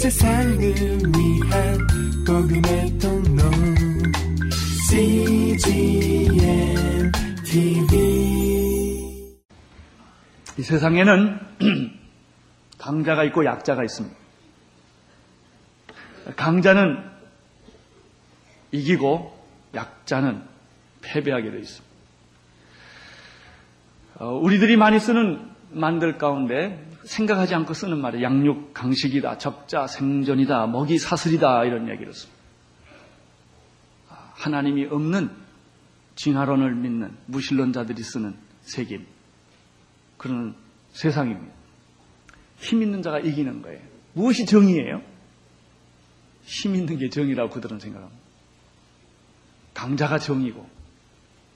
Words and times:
세상을 0.00 0.58
위한 0.58 1.78
복음의 2.26 2.98
통로 2.98 3.42
CGM 4.88 6.32
TV 7.44 7.98
이 10.56 10.62
세상에는 10.62 11.38
강자가 12.78 13.24
있고 13.24 13.44
약자가 13.44 13.84
있습니다. 13.84 14.16
강자는 16.34 17.04
이기고 18.72 19.38
약자는 19.74 20.42
패배하게 21.02 21.50
되어 21.50 21.60
있습니다. 21.60 21.94
어, 24.14 24.28
우리들이 24.28 24.78
많이 24.78 24.98
쓰는 24.98 25.46
만들 25.72 26.16
가운데 26.16 26.89
생각하지 27.04 27.54
않고 27.54 27.74
쓰는 27.74 28.00
말이 28.00 28.22
양육 28.22 28.74
강식이다, 28.74 29.38
적자 29.38 29.86
생존이다, 29.86 30.66
먹이 30.66 30.98
사슬이다 30.98 31.64
이런 31.64 31.88
얘기를 31.88 32.12
씁니다. 32.12 32.40
하나님이 34.34 34.86
없는 34.86 35.30
진화론을 36.16 36.74
믿는 36.74 37.16
무신론자들이 37.26 38.02
쓰는 38.02 38.36
세계 38.62 39.00
그런 40.16 40.54
세상입니다. 40.92 41.52
힘 42.58 42.82
있는 42.82 43.02
자가 43.02 43.20
이기는 43.20 43.62
거예요. 43.62 43.80
무엇이 44.12 44.44
정의예요? 44.44 45.02
힘 46.42 46.74
있는 46.74 46.98
게 46.98 47.08
정의라고 47.08 47.50
그들은 47.50 47.78
생각합니다. 47.78 48.20
강자가 49.72 50.18
정의고, 50.18 50.68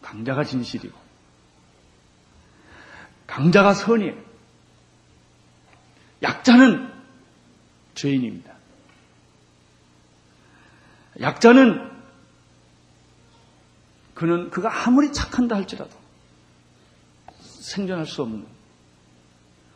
강자가 0.01 0.45
진실이고, 0.45 0.97
강자가 3.27 3.75
선이에요. 3.75 4.34
약자는 6.25 6.91
죄인입니다. 7.95 8.53
약자는 11.21 11.93
그는 14.15 14.51
그가 14.51 14.87
아무리 14.87 15.13
착한다 15.13 15.57
할지라도 15.57 15.97
생존할 17.41 18.07
수 18.07 18.23
없는 18.23 18.47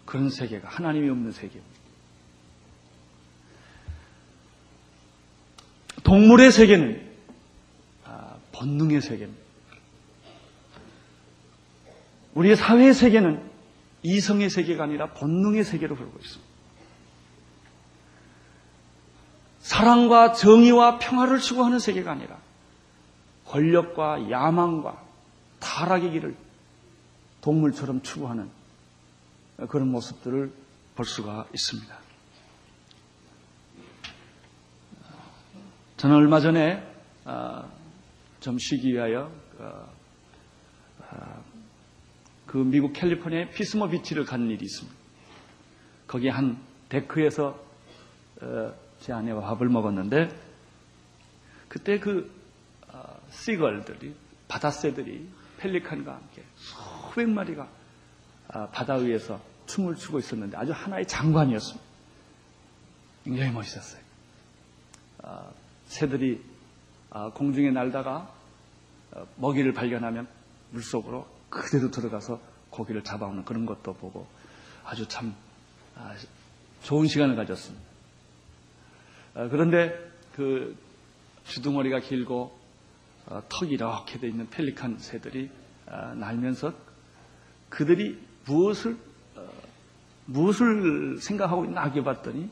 그런 0.05 0.31
세계가 0.31 0.69
하나님이 0.69 1.11
없는 1.11 1.33
세계입니다. 1.33 1.79
동물의 6.03 6.51
세계는 6.51 7.09
아, 8.05 8.37
본능의 8.53 9.03
세계입니다. 9.03 9.43
우리의 12.35 12.57
사회의 12.57 12.95
세계는 12.95 13.48
이성의 14.09 14.49
세계가 14.49 14.85
아니라 14.85 15.13
본능의 15.13 15.65
세계로 15.65 15.95
흐르고 15.95 16.19
있습니다. 16.19 16.49
사랑과 19.61 20.33
정의와 20.33 20.99
평화를 20.99 21.41
추구하는 21.41 21.79
세계가 21.79 22.13
아니라 22.13 22.39
권력과 23.45 24.31
야망과 24.31 25.03
타락의 25.61 26.13
길을 26.13 26.37
동물처럼 27.43 28.03
추구하는 28.03 28.51
그런 29.69 29.91
모습들을 29.91 30.53
볼 30.95 31.05
수가 31.05 31.47
있습니다. 31.53 31.99
저는 35.99 36.17
얼마 36.17 36.41
전에 36.41 36.83
아, 37.25 37.69
좀 38.41 38.57
쉬기 38.59 38.95
위하여 38.95 39.31
어, 39.59 39.89
아, 41.11 41.38
그 42.49 42.57
미국 42.57 42.93
캘리포니아의 42.93 43.51
피스모 43.53 43.89
비치를 43.89 44.25
간 44.25 44.51
일이 44.51 44.65
있습니다. 44.65 44.99
거기 46.07 46.29
한 46.29 46.59
데크에서 46.89 47.63
어, 48.41 48.75
제 49.01 49.13
아내와 49.13 49.43
밥을 49.43 49.69
먹었는데 49.69 50.29
그때 51.69 52.01
그 52.01 52.39
시걸들이 53.31 54.15
바다새들이 54.49 55.29
펠리칸과 55.59 56.15
함께 56.15 56.43
수백 56.57 57.29
마리가 57.29 57.69
아, 58.49 58.69
바다 58.69 58.95
위에서 58.95 59.41
춤을 59.67 59.97
추고 59.97 60.19
있었는데 60.19 60.57
아주 60.57 60.73
하나의 60.73 61.07
장관이었습니다. 61.07 61.87
굉장히 63.25 63.53
멋있었어요. 63.53 64.03
아, 65.23 65.51
새들이 65.87 66.43
아, 67.11 67.31
공중에 67.31 67.71
날다가 67.71 68.33
어, 69.13 69.27
먹이를 69.37 69.75
발견하면 69.75 70.27
물속으로 70.71 71.38
그대로 71.51 71.91
들어가서 71.91 72.41
고기를 72.71 73.03
잡아오는 73.03 73.45
그런 73.45 73.67
것도 73.67 73.95
보고 73.95 74.27
아주 74.85 75.07
참 75.09 75.35
좋은 76.83 77.07
시간을 77.07 77.37
가졌습니다. 77.37 77.85
그런데 79.35 79.95
그 80.35 80.77
주둥어리가 81.45 82.01
길고 82.01 82.57
어, 83.27 83.43
턱이 83.49 83.73
이렇게 83.73 84.19
돼 84.19 84.29
있는 84.29 84.49
펠리칸 84.49 84.99
새들이 84.99 85.51
어, 85.87 86.15
날면서 86.15 86.73
그들이 87.69 88.19
무엇을 88.47 88.97
어, 89.37 89.49
무엇을 90.27 91.19
생각하고 91.21 91.65
있나 91.67 91.83
하게 91.83 92.03
봤더니 92.03 92.49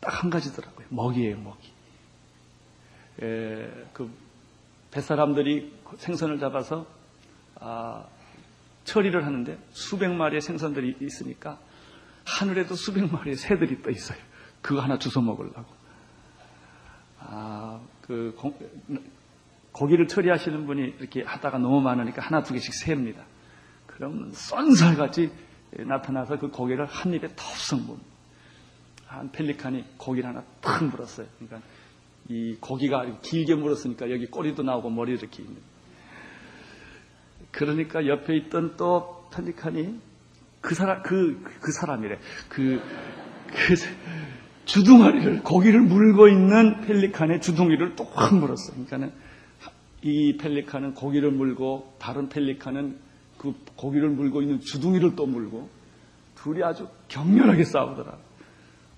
딱 0.00 0.22
한 0.22 0.30
가지더라고요. 0.30 0.86
먹이에요, 0.90 1.38
먹이. 1.38 1.72
에, 3.22 3.68
그 3.92 4.10
뱃사람들이 4.92 5.72
생선을 5.96 6.38
잡아서 6.38 6.86
아, 7.60 8.04
처리를 8.84 9.26
하는데 9.26 9.58
수백 9.70 10.10
마리의 10.10 10.40
생선들이 10.40 10.96
있으니까 11.00 11.58
하늘에도 12.24 12.74
수백 12.74 13.10
마리의 13.10 13.36
새들이 13.36 13.82
떠 13.82 13.90
있어요. 13.90 14.18
그거 14.62 14.80
하나 14.80 14.98
주워 14.98 15.24
먹으려고. 15.24 15.64
아, 17.20 17.80
그 18.02 18.34
고기를 19.72 20.08
처리하시는 20.08 20.66
분이 20.66 20.94
이렇게 20.98 21.22
하다가 21.22 21.58
너무 21.58 21.80
많으니까 21.80 22.22
하나 22.22 22.42
두 22.42 22.54
개씩 22.54 22.72
셉니다. 22.74 23.24
그러면 23.86 24.32
쏜살같이 24.32 25.30
나타나서 25.72 26.38
그 26.38 26.50
고기를 26.50 26.86
한 26.86 27.12
입에 27.14 27.28
물. 27.86 27.98
한 29.06 29.30
펠리칸이 29.32 29.84
고기를 29.96 30.28
하나 30.28 30.44
탁 30.60 30.84
물었어요. 30.84 31.26
그러니까 31.38 31.66
이 32.28 32.56
고기가 32.60 33.20
길게 33.20 33.54
물었으니까 33.54 34.10
여기 34.10 34.26
꼬리도 34.26 34.62
나오고 34.62 34.90
머리 34.90 35.12
이렇게 35.12 35.42
있는. 35.42 35.60
그러니까 37.58 38.06
옆에 38.06 38.36
있던 38.36 38.76
또 38.76 39.26
펠리칸이 39.34 39.98
그 40.60 40.76
사람 40.76 41.02
그, 41.02 41.42
그 41.60 41.72
사람이래. 41.72 42.16
그, 42.48 42.80
그 43.48 43.74
주둥아리를 44.64 45.42
고기를 45.42 45.80
물고 45.80 46.28
있는 46.28 46.82
펠리칸의 46.82 47.40
주둥이를 47.40 47.96
또 47.96 48.04
확 48.14 48.36
물었어. 48.36 48.72
그러니까는 48.72 49.12
이 50.02 50.36
펠리칸은 50.36 50.94
고기를 50.94 51.32
물고 51.32 51.96
다른 51.98 52.28
펠리칸은 52.28 52.96
그 53.38 53.54
고기를 53.74 54.08
물고 54.10 54.40
있는 54.40 54.60
주둥이를 54.60 55.16
또 55.16 55.26
물고 55.26 55.68
둘이 56.36 56.62
아주 56.62 56.86
격렬하게 57.08 57.64
싸우더라. 57.64 58.18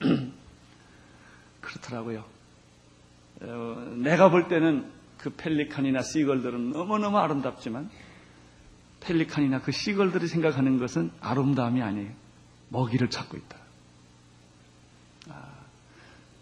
그렇더라고요. 1.62 2.24
어, 3.40 3.94
내가 3.96 4.28
볼 4.28 4.48
때는 4.48 4.84
그 5.16 5.30
펠리칸이나 5.30 6.02
시걸들은 6.02 6.72
너무너무 6.72 7.16
아름답지만 7.16 7.88
펠리칸이나 9.00 9.60
그 9.62 9.72
시걸들이 9.72 10.28
생각하는 10.28 10.78
것은 10.78 11.10
아름다움이 11.20 11.82
아니에요. 11.82 12.10
먹이를 12.68 13.10
찾고 13.10 13.36
있다. 13.36 13.56
아, 15.28 15.48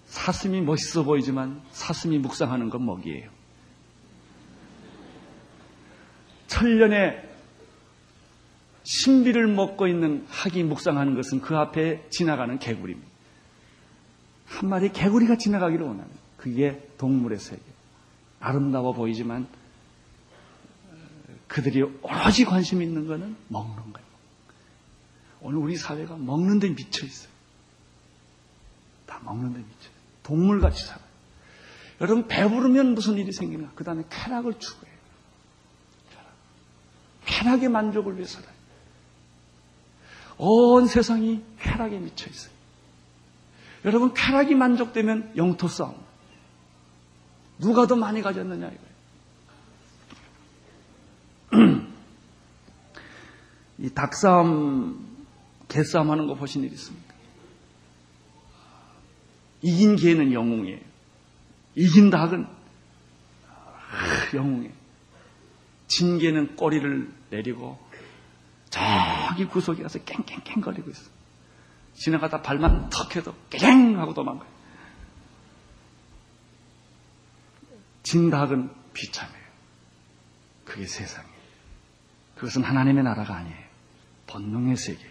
사슴이 0.07 0.61
멋있어 0.61 1.05
보이지만 1.05 1.63
사슴이 1.71 2.19
묵상하는 2.19 2.71
건 2.71 2.85
먹이에요. 2.85 3.31
천년의 6.49 7.29
신비를 8.85 9.49
먹고 9.49 9.87
있는 9.87 10.27
학이 10.29 10.63
묵상하는 10.65 11.15
것은 11.15 11.41
그 11.41 11.57
앞에 11.57 12.07
지나가는 12.09 12.59
개구리입니다. 12.59 13.09
한 14.47 14.69
마리 14.71 14.91
개구리가 14.91 15.37
지나가기를 15.37 15.85
원하는 15.85 16.11
그게 16.39 16.89
동물의 16.97 17.39
세계. 17.39 17.63
아름다워 18.41 18.93
보이지만 18.93 19.47
그들이 21.49 21.83
오로지 21.83 22.45
관심 22.45 22.83
있는 22.83 23.07
것은 23.07 23.37
먹는 23.49 23.93
거예요. 23.93 24.09
오늘 25.41 25.59
우리 25.59 25.77
사회가 25.77 26.17
먹는 26.17 26.59
데 26.59 26.69
미쳐 26.69 27.07
있어요. 27.07 27.31
다 29.07 29.21
먹는 29.25 29.53
데 29.55 29.59
미쳐 29.59 29.81
있어요. 29.81 29.93
동물같이 30.23 30.85
살아요. 30.85 31.09
여러분 32.01 32.29
배부르면 32.29 32.95
무슨 32.95 33.15
일이 33.17 33.33
생기나? 33.33 33.73
그 33.75 33.83
다음에 33.83 34.05
쾌락을 34.11 34.59
추구해요. 34.59 34.99
쾌락의 37.25 37.69
만족을 37.69 38.17
위해 38.17 38.27
살아요. 38.27 38.53
온 40.39 40.87
세상이 40.87 41.43
쾌락에 41.61 41.99
미쳐 41.99 42.31
있어요. 42.31 42.53
여러분, 43.85 44.13
쾌락이 44.15 44.55
만족되면 44.55 45.35
영토 45.37 45.69
싸움. 45.69 45.95
누가 47.59 47.87
더 47.87 47.97
많이 47.97 48.23
가졌느냐, 48.23 48.67
이거예요. 48.67 48.88
이 53.79 53.91
닭싸움, 53.91 55.27
개싸움 55.69 56.11
하는 56.11 56.27
거 56.27 56.35
보신 56.35 56.65
일 56.65 56.73
있습니까? 56.73 57.15
이긴 59.63 59.97
개는 59.97 60.33
영웅이에요. 60.33 60.81
이긴 61.75 62.11
닭은 62.11 62.47
아, 63.47 64.35
영웅이에요. 64.35 64.73
진 65.87 66.19
개는 66.19 66.57
꼬리를 66.57 67.11
내리고 67.31 67.79
저기 68.71 69.47
구석에 69.47 69.83
가서 69.83 69.99
깽깽깽 70.01 70.61
거리고 70.61 70.91
있어. 70.91 71.11
지나가다 71.95 72.43
발만 72.43 72.91
턱 72.91 73.17
해도 73.17 73.35
깨갱 73.51 73.99
하고 73.99 74.15
도망가요. 74.15 74.49
진 78.03 78.31
닭은 78.31 78.71
비참해요. 78.93 79.49
그게 80.65 80.87
세상이에요. 80.87 81.38
그것은 82.39 82.63
하나님의 82.63 83.03
나라가 83.03 83.37
아니에요. 83.37 83.57
본능의 84.29 84.77
세계. 84.77 85.05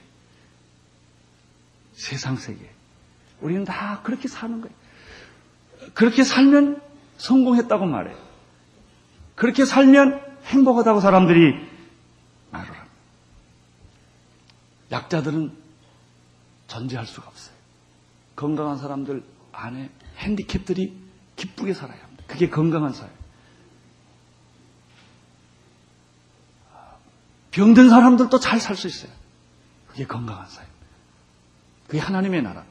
세상 1.94 2.38
세계. 2.38 2.70
우리는 3.42 3.66
다 3.66 4.02
그렇게 4.04 4.28
사는 4.28 4.62
거예요. 4.62 4.76
그렇게 5.94 6.24
살면 6.24 6.82
성공했다고 7.18 7.86
말해요. 7.86 8.18
그렇게 9.36 9.66
살면 9.66 10.26
행복하다고 10.46 11.02
사람들이 11.02 11.54
말을 12.52 12.68
합니다. 12.68 12.88
약자들은 14.92 15.52
존재할 16.68 17.06
수가 17.06 17.28
없어요. 17.28 17.56
건강한 18.36 18.78
사람들 18.78 19.24
안에 19.52 19.90
핸디캡들이 20.18 20.96
기쁘게 21.36 21.74
살아야 21.74 22.02
합니다. 22.02 22.24
그게 22.28 22.50
건강한 22.50 22.94
사회. 22.94 23.10
병든 27.57 27.89
사람들도 27.89 28.39
잘 28.39 28.59
살 28.59 28.75
수 28.75 28.88
있어요. 28.88 29.12
그게 29.88 30.06
건강한 30.06 30.48
사회. 30.48 30.68
그게 31.88 31.98
하나님의 31.98 32.44
나라. 32.44 32.63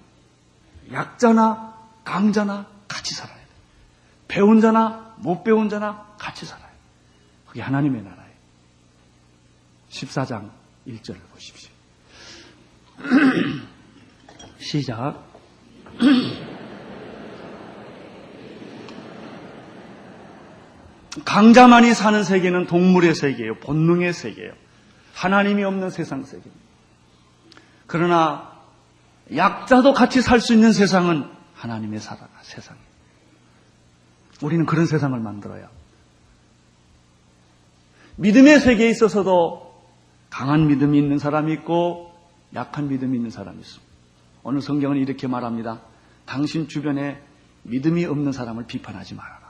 약자나 0.92 1.76
강자나 2.04 2.68
같이 2.86 3.12
살아야 3.12 3.36
돼. 3.36 3.42
배운 4.28 4.60
자나 4.60 5.16
못 5.16 5.42
배운 5.42 5.68
자나 5.68 6.06
같이 6.18 6.46
살아요. 6.46 6.70
그게 7.48 7.62
하나님의 7.62 8.04
나라예요. 8.04 8.30
14장 9.90 10.50
1절을 10.86 11.18
보십시오. 11.32 11.70
시작. 14.60 15.20
강자만이 21.24 21.92
사는 21.92 22.22
세계는 22.22 22.66
동물의 22.66 23.16
세계예요. 23.16 23.56
본능의 23.56 24.12
세계예요. 24.12 24.65
하나님이 25.16 25.64
없는 25.64 25.88
세상 25.88 26.24
세계입니다. 26.24 26.66
그러나 27.86 28.52
약자도 29.34 29.94
같이 29.94 30.20
살 30.20 30.40
수 30.40 30.52
있는 30.52 30.72
세상은 30.72 31.28
하나님의 31.54 32.00
살아가 32.00 32.28
세상이에요. 32.42 32.86
우리는 34.42 34.66
그런 34.66 34.84
세상을 34.84 35.18
만들어야. 35.18 35.70
믿음의 38.16 38.60
세계에 38.60 38.90
있어서도 38.90 39.74
강한 40.28 40.66
믿음이 40.68 40.98
있는 40.98 41.18
사람이 41.18 41.50
있고 41.54 42.14
약한 42.54 42.88
믿음이 42.88 43.16
있는 43.16 43.30
사람이 43.30 43.58
있습니다. 43.58 43.92
오늘 44.42 44.60
성경은 44.60 44.98
이렇게 44.98 45.26
말합니다. 45.26 45.80
당신 46.26 46.68
주변에 46.68 47.22
믿음이 47.62 48.04
없는 48.04 48.32
사람을 48.32 48.66
비판하지 48.66 49.14
말아라. 49.14 49.40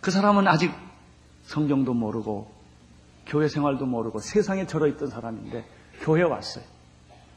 그 0.00 0.10
사람은 0.10 0.48
아직 0.48 0.72
성경도 1.44 1.92
모르고 1.92 2.57
교회 3.28 3.48
생활도 3.48 3.86
모르고 3.86 4.20
세상에 4.20 4.66
절어있던 4.66 5.08
사람인데 5.08 5.68
교회 6.00 6.22
왔어요. 6.22 6.64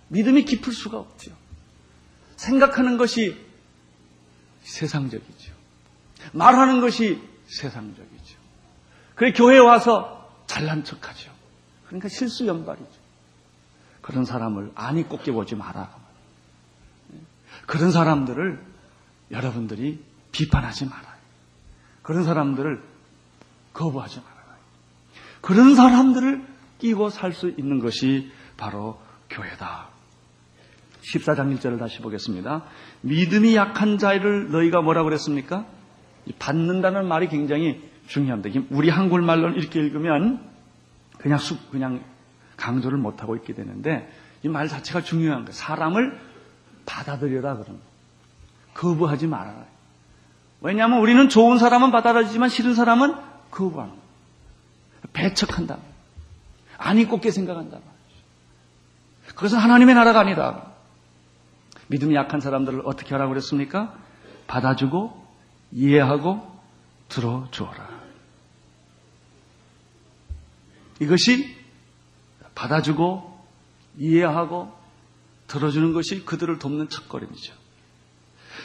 믿음이 0.08 0.46
깊을 0.46 0.74
수가 0.74 0.98
없죠. 0.98 1.32
생각하는 2.38 2.98
것이 2.98 3.38
세상적이죠. 4.64 5.54
말하는 6.34 6.82
것이 6.82 7.22
세상적이죠. 7.48 8.38
그래 9.16 9.34
교회 9.34 9.58
와서 9.58 10.30
잘난 10.48 10.84
척하죠. 10.84 11.32
그러니까 11.86 12.10
실수 12.10 12.48
연발이죠. 12.48 13.02
그런 14.02 14.26
사람을 14.26 14.72
안이 14.76 15.04
꼽게 15.04 15.32
보지 15.32 15.56
마라. 15.56 15.94
그런 17.68 17.92
사람들을 17.92 18.64
여러분들이 19.30 20.04
비판하지 20.32 20.86
말아요. 20.86 21.22
그런 22.02 22.24
사람들을 22.24 22.82
거부하지 23.74 24.18
말아요. 24.18 24.31
그런 25.42 25.76
사람들을 25.76 26.46
끼고 26.80 27.10
살 27.10 27.34
수 27.34 27.50
있는 27.58 27.80
것이 27.80 28.32
바로 28.58 29.00
교회다. 29.30 29.90
14장 31.02 31.58
1절을 31.58 31.80
다시 31.80 32.00
보겠습니다. 32.02 32.64
믿음이 33.02 33.56
약한 33.56 33.98
자를 33.98 34.52
너희가 34.52 34.82
뭐라고 34.82 35.06
그랬습니까? 35.06 35.66
받는다는 36.38 37.08
말이 37.08 37.28
굉장히 37.28 37.82
중요합니다. 38.08 38.60
우리 38.70 38.90
한국말로는 38.90 39.58
이렇게 39.58 39.80
읽으면 39.80 40.48
그냥 41.18 41.38
쑥, 41.40 41.72
그냥 41.72 42.04
강조를 42.58 42.98
못하고 43.00 43.36
있게 43.36 43.54
되는데 43.54 44.12
이 44.44 44.48
말 44.48 44.68
자체가 44.68 45.02
중요한 45.02 45.46
거예요. 45.46 45.52
사람을 45.54 46.20
받아들여라 46.86 47.58
거. 47.58 47.66
거부하지 48.74 49.28
말아라. 49.28 49.66
왜냐하면 50.62 51.00
우리는 51.00 51.30
좋은 51.30 51.58
사람은 51.58 51.92
받아들이지만 51.92 52.50
싫은 52.50 52.74
사람은 52.76 53.16
거부하는 53.52 53.94
거예요. 53.94 54.01
배척한다. 55.22 55.78
아니 56.78 57.06
꼽게 57.06 57.30
생각한다. 57.30 57.80
그것은 59.28 59.60
하나님의 59.60 59.94
나라가 59.94 60.22
아니다. 60.22 60.72
믿음이 61.88 62.16
약한 62.16 62.40
사람들을 62.42 62.82
어떻게 62.86 63.14
하라고 63.14 63.30
그랬습니까? 63.30 63.96
받아주고 64.48 65.28
이해하고 65.72 66.60
들어주어라. 67.10 68.02
이것이 71.00 71.56
받아주고 72.56 73.40
이해하고 73.98 74.76
들어주는 75.48 75.94
것이 75.94 76.26
그들을 76.26 76.58
돕는 76.60 76.90
첫걸음이죠. 76.90 77.54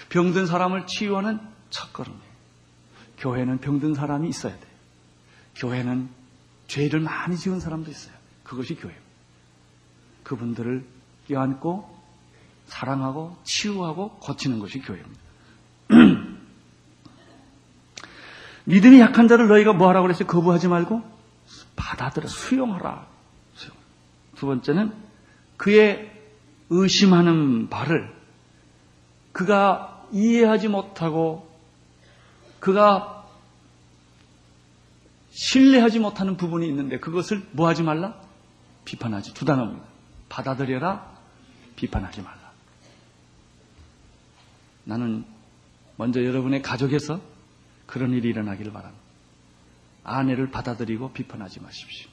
병든 0.09 0.47
사람을 0.47 0.87
치유하는 0.87 1.41
첫걸음이에요. 1.71 2.27
교회는 3.19 3.59
병든 3.59 3.95
사람이 3.95 4.29
있어야 4.29 4.55
돼요. 4.55 4.71
교회는 5.57 6.16
죄를 6.67 7.01
많이 7.01 7.37
지은 7.37 7.61
사람도 7.61 7.91
있어요. 7.91 8.15
그것이 8.43 8.75
교회입니다. 8.75 9.07
그분들을 10.25 10.85
껴안고 11.29 11.97
사랑하고 12.67 13.37
치유하고 13.45 14.19
고치는 14.19 14.59
것이 14.59 14.81
교회입니다. 14.81 15.21
믿음이 18.65 18.99
약한 19.01 19.29
자를 19.29 19.47
너희가 19.47 19.73
뭐 19.73 19.89
하라고 19.89 20.07
그랬어요? 20.07 20.27
거부하지 20.27 20.69
말고 20.69 21.03
받아들여 21.77 22.27
수용하라. 22.27 23.07
두 24.35 24.47
번째는 24.47 24.93
그의 25.57 26.13
의심하는 26.69 27.69
바를 27.69 28.15
그가 29.33 30.05
이해하지 30.13 30.69
못하고 30.69 31.49
그가 32.61 33.16
신뢰하지 35.37 35.99
못하는 35.99 36.39
부분이 36.39 36.67
있는데 36.69 36.99
그것을 36.99 37.47
뭐 37.53 37.69
하지 37.69 37.83
말라? 37.83 38.19
비판하지. 38.87 39.35
두 39.35 39.45
단어입니다. 39.45 39.85
받아들여라, 40.31 41.15
비판하지 41.77 42.23
말라. 42.23 42.53
나는 44.85 45.27
먼저 45.97 46.25
여러분의 46.25 46.63
가족에서 46.63 47.21
그런 47.87 48.13
일이 48.13 48.29
일어나기를 48.31 48.73
바랍니다. 48.73 49.05
아내를 50.05 50.51
받아들이고 50.51 51.13
비판하지 51.13 51.61
마십시오. 51.61 52.09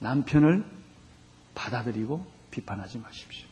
남편을 0.00 0.64
받아들이고 1.54 2.26
비판하지 2.50 2.98
마십시오. 2.98 3.48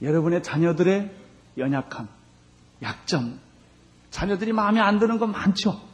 여러분의 0.00 0.44
자녀들의 0.44 1.12
연약함, 1.58 2.08
약점, 2.82 3.40
자녀들이 4.10 4.52
마음에 4.52 4.78
안 4.80 5.00
드는 5.00 5.18
것 5.18 5.26
많죠? 5.26 5.89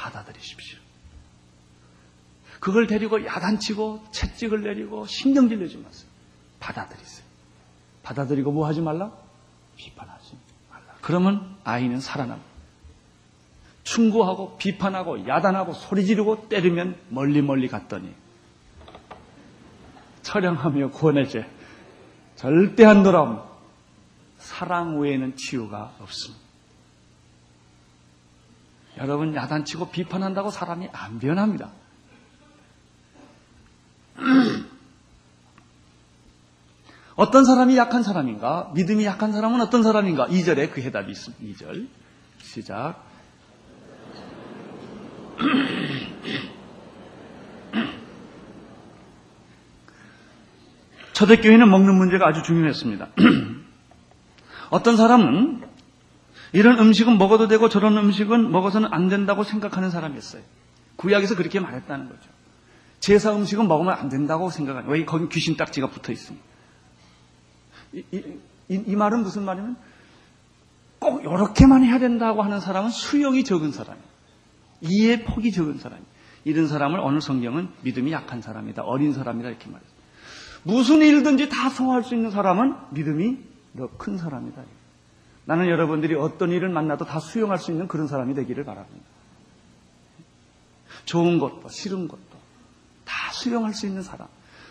받아들이십시오. 0.00 0.78
그걸 2.58 2.86
데리고 2.86 3.24
야단치고 3.24 4.04
채찍을 4.12 4.62
내리고 4.62 5.06
신경질 5.06 5.58
내지 5.58 5.76
마세요. 5.76 6.08
받아들이세요. 6.58 7.24
받아들이고 8.02 8.50
뭐 8.50 8.66
하지 8.66 8.80
말라? 8.80 9.12
비판하지 9.76 10.36
말라. 10.70 10.94
그러면 11.02 11.56
아이는 11.64 12.00
살아납니다. 12.00 12.48
충고하고 13.84 14.56
비판하고 14.56 15.26
야단하고 15.26 15.72
소리 15.72 16.06
지르고 16.06 16.48
때리면 16.48 16.96
멀리 17.08 17.42
멀리 17.42 17.68
갔더니 17.68 18.14
처량하며 20.22 20.90
구원해제 20.90 21.46
절대 22.36 22.84
안 22.84 23.02
돌아옴 23.02 23.42
사랑 24.38 25.00
외에는 25.00 25.36
치유가 25.36 25.94
없습니다. 26.00 26.39
여러분 29.00 29.34
야단치고 29.34 29.90
비판한다고 29.90 30.50
사람이 30.50 30.90
안 30.92 31.18
변합니다. 31.18 31.70
어떤 37.16 37.46
사람이 37.46 37.78
약한 37.78 38.02
사람인가? 38.02 38.72
믿음이 38.74 39.06
약한 39.06 39.32
사람은 39.32 39.62
어떤 39.62 39.82
사람인가? 39.82 40.26
2절에 40.26 40.70
그 40.72 40.82
해답이 40.82 41.10
있습니다. 41.10 41.42
2절. 41.42 41.88
시작. 42.38 43.02
초대교회는 51.14 51.70
먹는 51.70 51.94
문제가 51.94 52.28
아주 52.28 52.42
중요했습니다. 52.42 53.08
어떤 54.70 54.96
사람은 54.96 55.69
이런 56.52 56.78
음식은 56.78 57.18
먹어도 57.18 57.48
되고 57.48 57.68
저런 57.68 57.96
음식은 57.96 58.50
먹어서는 58.50 58.92
안 58.92 59.08
된다고 59.08 59.44
생각하는 59.44 59.90
사람이 59.90 60.18
있어요. 60.18 60.42
구약에서 60.96 61.36
그렇게 61.36 61.60
말했다는 61.60 62.08
거죠. 62.08 62.28
제사 62.98 63.34
음식은 63.34 63.68
먹으면 63.68 63.94
안 63.94 64.08
된다고 64.08 64.50
생각하는 64.50 64.88
왜 64.90 65.04
거기 65.04 65.28
귀신 65.28 65.56
딱지가 65.56 65.88
붙어 65.88 66.12
있습니다. 66.12 66.44
이, 67.92 68.04
이, 68.12 68.22
이, 68.68 68.84
이 68.86 68.96
말은 68.96 69.22
무슨 69.22 69.44
말이냐면 69.44 69.76
꼭 70.98 71.22
이렇게만 71.22 71.82
해야 71.84 71.98
된다고 71.98 72.42
하는 72.42 72.60
사람은 72.60 72.90
수용이 72.90 73.44
적은 73.44 73.72
사람이에요. 73.72 74.10
이해 74.82 75.24
폭이 75.24 75.52
적은 75.52 75.78
사람이에요. 75.78 76.10
이런 76.44 76.68
사람을 76.68 77.00
어느 77.00 77.20
성경은 77.20 77.68
믿음이 77.82 78.12
약한 78.12 78.42
사람이다. 78.42 78.82
어린 78.82 79.12
사람이다. 79.12 79.48
이렇게 79.48 79.66
말해요. 79.66 79.88
무슨 80.62 81.00
일든지 81.00 81.48
다 81.48 81.70
소화할 81.70 82.04
수 82.04 82.14
있는 82.14 82.30
사람은 82.30 82.74
믿음이 82.90 83.38
더 83.76 83.88
큰 83.96 84.18
사람이다. 84.18 84.62
나는 85.50 85.68
여러분들이 85.68 86.14
어떤 86.14 86.52
일을 86.52 86.68
만나도 86.68 87.06
다 87.06 87.18
수용할 87.18 87.58
수 87.58 87.72
있는 87.72 87.88
그런 87.88 88.06
사람이 88.06 88.34
되기를 88.34 88.62
바랍니다. 88.62 89.04
좋은 91.06 91.40
것도 91.40 91.68
싫은 91.68 92.06
것도 92.06 92.22
다 93.04 93.32
수용할 93.32 93.74
수 93.74 93.84
있는 93.88 94.04
사람. 94.04 94.28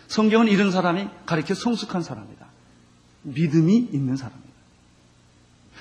성경은 0.08 0.48
이런 0.48 0.70
사람이 0.70 1.06
가리켜 1.26 1.52
성숙한 1.52 2.00
사람이다. 2.00 2.46
믿음이 3.24 3.90
있는 3.92 4.16
사람이다. 4.16 4.48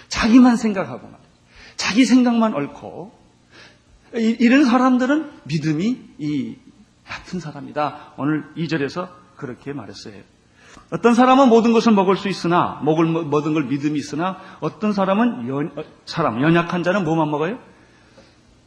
자기만 0.09 0.57
생각하고 0.57 1.07
말 1.07 1.17
자기 1.77 2.03
생각만 2.03 2.53
옳고 2.53 3.17
이런 4.15 4.65
사람들은 4.65 5.31
믿음이 5.45 6.09
이 6.17 6.57
얕은 7.09 7.39
사람이다. 7.39 8.15
오늘 8.17 8.53
2절에서 8.57 9.09
그렇게 9.37 9.71
말했어요. 9.71 10.21
어떤 10.91 11.13
사람은 11.13 11.49
모든 11.49 11.71
것을 11.71 11.91
먹을 11.91 12.17
수 12.17 12.29
있으나 12.29 12.79
먹을 12.83 13.05
모든 13.05 13.53
걸 13.53 13.65
믿음이 13.65 13.99
있으나 13.99 14.39
어떤 14.59 14.91
사람은 14.93 15.47
연, 15.47 15.71
사람 16.05 16.41
연약한 16.41 16.81
자는 16.83 17.03
뭐만 17.03 17.29
먹어요? 17.29 17.59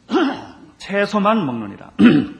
채소만 0.77 1.45
먹느니라. 1.45 1.91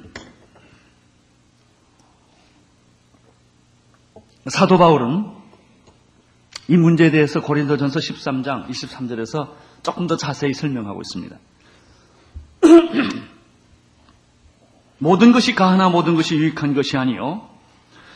사도 4.47 4.77
바울은 4.77 5.25
이 6.69 6.77
문제에 6.77 7.11
대해서 7.11 7.41
고린도전서 7.41 7.99
13장 7.99 8.69
23절에서 8.69 9.49
조금 9.83 10.07
더 10.07 10.15
자세히 10.15 10.53
설명하고 10.53 11.01
있습니다. 11.01 11.37
모든 14.99 15.33
것이 15.33 15.55
가하나 15.55 15.89
모든 15.89 16.15
것이 16.15 16.35
유익한 16.35 16.73
것이 16.73 16.95
아니요 16.97 17.52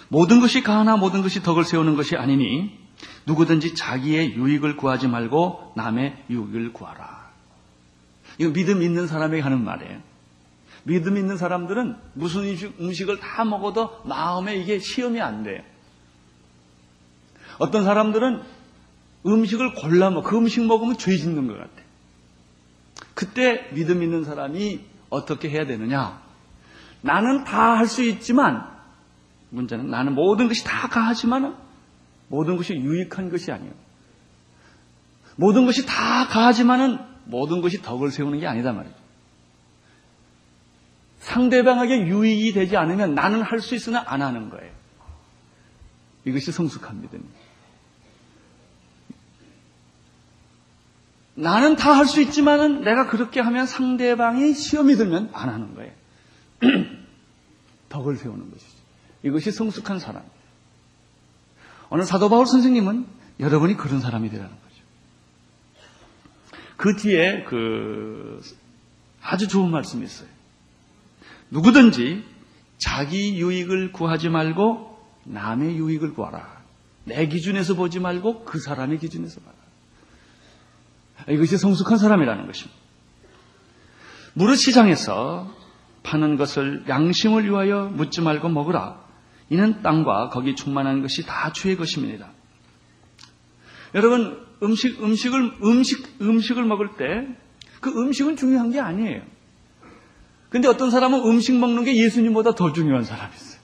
모든 0.10 0.40
것이 0.40 0.62
가하나 0.62 0.98
모든 0.98 1.22
것이 1.22 1.42
덕을 1.44 1.64
세우는 1.64 1.96
것이 1.96 2.16
아니니 2.16 2.78
누구든지 3.26 3.76
자기의 3.76 4.36
유익을 4.36 4.78
구하지 4.78 5.08
말고 5.08 5.74
남의 5.76 6.26
유익을 6.30 6.74
구하라. 6.74 7.28
이거 8.38 8.52
믿음 8.52 8.82
있는 8.82 9.08
사람에게 9.08 9.42
하는 9.42 9.64
말이에요. 9.64 10.00
믿음 10.84 11.18
있는 11.18 11.38
사람들은 11.38 11.98
무슨 12.14 12.44
음식 12.80 13.10
을 13.10 13.20
다 13.20 13.44
먹어도 13.44 14.02
마음에 14.06 14.56
이게 14.56 14.80
시험이 14.80 15.20
안 15.22 15.44
돼요. 15.44 15.62
어떤 17.60 17.84
사람들은 17.84 18.42
음식을 19.26 19.74
골라 19.74 20.10
먹, 20.10 20.24
그 20.24 20.38
음식 20.38 20.64
먹으면 20.66 20.98
죄 20.98 21.18
짓는 21.18 21.48
것 21.48 21.58
같아. 21.58 21.72
그때 23.14 23.68
믿음 23.74 24.04
있는 24.04 24.24
사람이 24.24 24.80
어떻게 25.10 25.50
해야 25.50 25.66
되느냐? 25.66 26.22
나는 27.02 27.44
다 27.44 27.76
할 27.78 27.88
수 27.88 28.04
있지만 28.04 28.77
문제는 29.50 29.90
나는 29.90 30.14
모든 30.16 30.48
것이 30.48 30.64
다 30.64 30.88
가하지만 30.88 31.56
모든 32.28 32.58
것이 32.58 32.74
유익한 32.76 33.30
것이 33.30 33.52
아니에요. 33.52 33.74
모든 35.36 35.66
것이 35.66 35.86
다 35.86 36.28
가하지만은 36.28 36.98
모든 37.26 37.62
것이 37.62 37.82
덕을 37.82 38.12
세우는 38.12 38.40
게 38.40 38.48
아니다 38.48 38.74
말이죠. 38.74 38.96
상대방에게 41.20 42.08
유익이 42.08 42.54
되지 42.54 42.78
않으면 42.78 43.14
나는 43.16 43.42
할 43.42 43.60
수 43.62 43.76
있으나 43.76 44.04
안 44.08 44.22
하는 44.22 44.50
거예요. 44.50 44.72
이것이 46.26 46.52
성숙한 46.52 47.02
믿음입니다. 47.02 47.40
나는 51.36 51.76
다 51.76 51.94
할 51.94 52.06
수 52.08 52.22
있지만은 52.22 52.82
내가 52.82 53.08
그렇게 53.08 53.40
하면 53.42 53.68
상대방이 53.68 54.54
시험이 54.54 54.96
들면 54.96 55.30
안 55.34 55.50
하는 55.50 55.76
거예요. 55.76 55.92
덕을 57.90 58.16
세우는 58.16 58.50
것이죠. 58.52 58.77
이것이 59.24 59.52
성숙한 59.52 60.00
사람. 60.00 60.24
오늘 61.90 62.06
사도 62.06 62.30
바울 62.30 62.46
선생님은 62.46 63.06
여러분이 63.40 63.78
그런 63.78 64.00
사람이 64.00 64.30
되라는 64.30 64.50
거죠. 64.50 64.84
그 66.76 66.96
뒤에 66.96 67.44
그 67.44 68.42
아주 69.22 69.48
좋은 69.48 69.72
말씀이 69.72 70.06
있어요. 70.06 70.30
누구든지 71.50 72.24
자기 72.78 73.40
유익을 73.40 73.92
구하지 73.92 74.30
말고 74.30 74.98
남의 75.24 75.78
유익을 75.78 76.14
구하라. 76.14 76.58
내 77.06 77.28
기준에서 77.28 77.76
보지 77.76 78.00
말고 78.00 78.44
그 78.44 78.60
사람의 78.60 79.00
기준에서 79.00 79.42
봐라. 79.42 79.56
이것이 81.30 81.58
성숙한 81.58 81.98
사람이라는 81.98 82.46
것입니다. 82.46 82.78
무릇 84.34 84.58
시장에서 84.58 85.52
파는 86.04 86.38
것을 86.38 86.86
양심을 86.88 87.46
위하여 87.46 87.86
묻지 87.86 88.22
말고 88.22 88.50
먹으라. 88.50 89.07
이는 89.50 89.82
땅과 89.82 90.30
거기 90.30 90.56
충만한 90.56 91.02
것이 91.02 91.26
다 91.26 91.52
주의 91.54 91.76
것입니다. 91.76 92.32
여러분 93.96 94.46
음식 94.62 95.02
음식을 95.02 95.58
음식 95.64 96.22
음식을 96.22 96.64
먹을 96.66 96.96
때 96.98 97.48
그 97.80 97.90
음식은 97.90 98.36
중요한 98.36 98.72
게 98.72 98.80
아니에요. 98.80 99.22
근데 100.50 100.68
어떤 100.68 100.92
사람은 100.92 101.26
음식 101.26 101.56
먹는 101.58 101.84
게 101.84 101.96
예수님보다 101.98 102.56
더 102.56 102.72
중요한 102.74 103.04
사람이 103.04 103.34
있어요. 103.36 103.60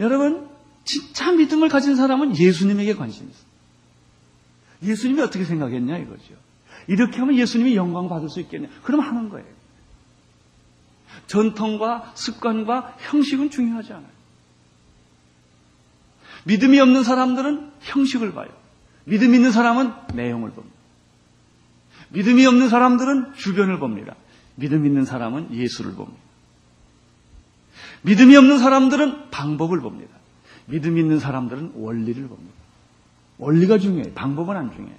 여러분 0.00 0.48
진짜 0.84 1.32
믿음을 1.32 1.68
가진 1.68 1.96
사람은 1.96 2.36
예수님에게 2.36 2.94
관심이 2.94 3.30
있어요. 3.30 3.46
예수님이 4.82 5.22
어떻게 5.22 5.44
생각했냐 5.44 5.96
이거죠. 5.98 6.34
이렇게 6.86 7.18
하면 7.18 7.36
예수님이 7.36 7.76
영광 7.76 8.08
받을 8.08 8.28
수 8.28 8.40
있겠냐. 8.40 8.68
그럼 8.82 9.00
하는 9.00 9.28
거예요. 9.28 9.46
전통과 11.26 12.12
습관과 12.14 12.96
형식은 12.98 13.50
중요하지 13.50 13.92
않아요. 13.92 14.16
믿음이 16.44 16.78
없는 16.80 17.02
사람들은 17.02 17.72
형식을 17.80 18.32
봐요. 18.32 18.48
믿음 19.04 19.34
있는 19.34 19.50
사람은 19.50 19.92
내용을 20.14 20.50
봅니다. 20.50 20.76
믿음이 22.10 22.46
없는 22.46 22.68
사람들은 22.68 23.34
주변을 23.34 23.78
봅니다. 23.78 24.14
믿음 24.54 24.86
있는 24.86 25.04
사람은 25.04 25.52
예수를 25.54 25.92
봅니다. 25.94 26.18
믿음이 28.02 28.36
없는 28.36 28.58
사람들은 28.58 29.30
방법을 29.30 29.80
봅니다. 29.80 30.14
믿음 30.66 30.98
있는 30.98 31.18
사람들은 31.18 31.72
원리를 31.74 32.26
봅니다. 32.28 32.54
원리가 33.38 33.78
중요해요. 33.78 34.12
방법은 34.14 34.56
안 34.56 34.72
중요해요. 34.72 34.98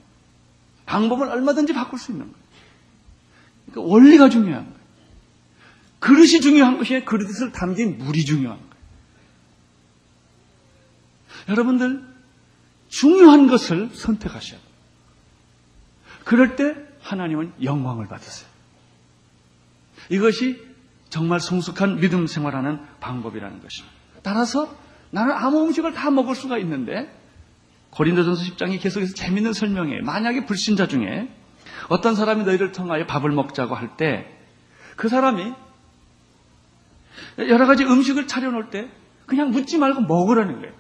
방법은 0.86 1.30
얼마든지 1.30 1.74
바꿀 1.74 2.00
수 2.00 2.12
있는 2.12 2.26
거예요. 2.26 2.38
그러니까 3.72 3.94
원리가 3.94 4.30
중요한 4.30 4.66
거예요. 4.66 4.77
그릇이 6.08 6.40
중요한 6.40 6.78
것이 6.78 7.04
그릇을 7.04 7.52
담긴 7.52 7.98
물이 7.98 8.24
중요한 8.24 8.58
거예요. 8.58 8.72
여러분들 11.50 12.02
중요한 12.88 13.48
것을 13.48 13.90
선택하셔야 13.94 14.58
돼요. 14.58 14.70
그럴 16.24 16.56
때 16.56 16.76
하나님은 17.02 17.52
영광을 17.62 18.08
받으세요. 18.08 18.48
이것이 20.10 20.66
정말 21.10 21.42
성숙한 21.42 22.00
믿음 22.00 22.26
생활하는 22.26 22.80
방법이라는 23.02 23.62
것입니다. 23.62 23.96
따라서 24.24 24.74
나는 25.12 25.34
아무 25.34 25.66
음식을 25.66 25.92
다 25.94 26.10
먹을 26.10 26.36
수가 26.36 26.58
있는데 26.60 27.14
고린도전서 27.90 28.44
10장이 28.44 28.80
계속해서 28.82 29.14
재밌는 29.14 29.52
설명에 29.52 30.00
만약에 30.02 30.46
불신자 30.46 30.88
중에 30.88 31.30
어떤 31.90 32.16
사람이 32.16 32.46
너희를 32.46 32.72
통하여 32.72 33.06
밥을 33.06 33.30
먹자고 33.32 33.76
할 33.76 33.98
때 33.98 34.38
그 34.96 35.10
사람이 35.10 35.54
여러 37.38 37.66
가지 37.68 37.84
음식을 37.84 38.28
차려놓을 38.28 38.70
때 38.70 38.90
그냥 39.26 39.52
묻지 39.52 39.78
말고 39.78 40.02
먹으라는 40.02 40.60
거예요. 40.60 40.74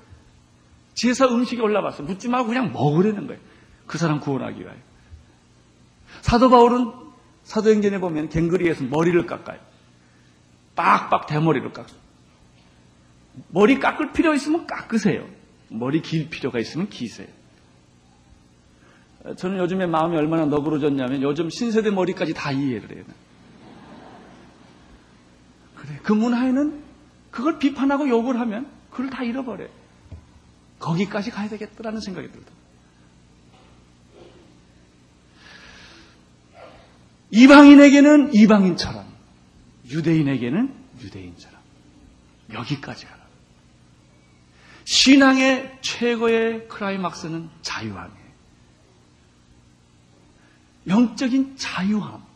제사 0.93 1.27
음식이 1.27 1.61
올라왔어. 1.61 2.03
묻지 2.03 2.27
말고 2.27 2.47
그냥 2.47 2.71
먹으라는 2.73 3.27
거예요. 3.27 3.39
그 3.85 3.97
사람 3.97 4.19
구원하기 4.19 4.59
위하여. 4.61 4.77
사도 6.21 6.49
바울은 6.49 6.91
사도행전에 7.43 7.99
보면 7.99 8.29
갱그리에서 8.29 8.85
머리를 8.85 9.25
깎아요. 9.25 9.59
빡빡 10.75 11.27
대머리를 11.27 11.71
깎아요. 11.71 11.97
머리 13.49 13.79
깎을 13.79 14.11
필요 14.11 14.33
있으면 14.33 14.65
깎으세요. 14.65 15.27
머리 15.69 16.01
길 16.01 16.29
필요가 16.29 16.59
있으면 16.59 16.89
기세요. 16.89 17.27
저는 19.37 19.57
요즘에 19.59 19.85
마음이 19.85 20.15
얼마나 20.15 20.45
너그러졌냐면 20.45 21.21
요즘 21.21 21.49
신세대 21.49 21.91
머리까지 21.91 22.33
다 22.33 22.51
이해를 22.51 22.95
해요. 22.95 23.03
그 26.03 26.13
문화에는 26.13 26.83
그걸 27.31 27.59
비판하고 27.59 28.09
욕을 28.09 28.39
하면 28.39 28.69
그걸 28.89 29.09
다 29.09 29.23
잃어버려요. 29.23 29.69
거기까지 30.79 31.31
가야 31.31 31.49
되겠다라는 31.49 32.01
생각이 32.01 32.31
들다. 32.31 32.51
이방인에게는 37.31 38.33
이방인처럼, 38.33 39.05
유대인에게는 39.89 40.73
유대인처럼. 41.01 41.59
여기까지 42.53 43.05
가라. 43.05 43.17
신앙의 44.85 45.79
최고의 45.81 46.69
크라이막스는 46.69 47.49
자유함이에요. 47.61 48.27
영적인 50.87 51.57
자유함. 51.57 52.26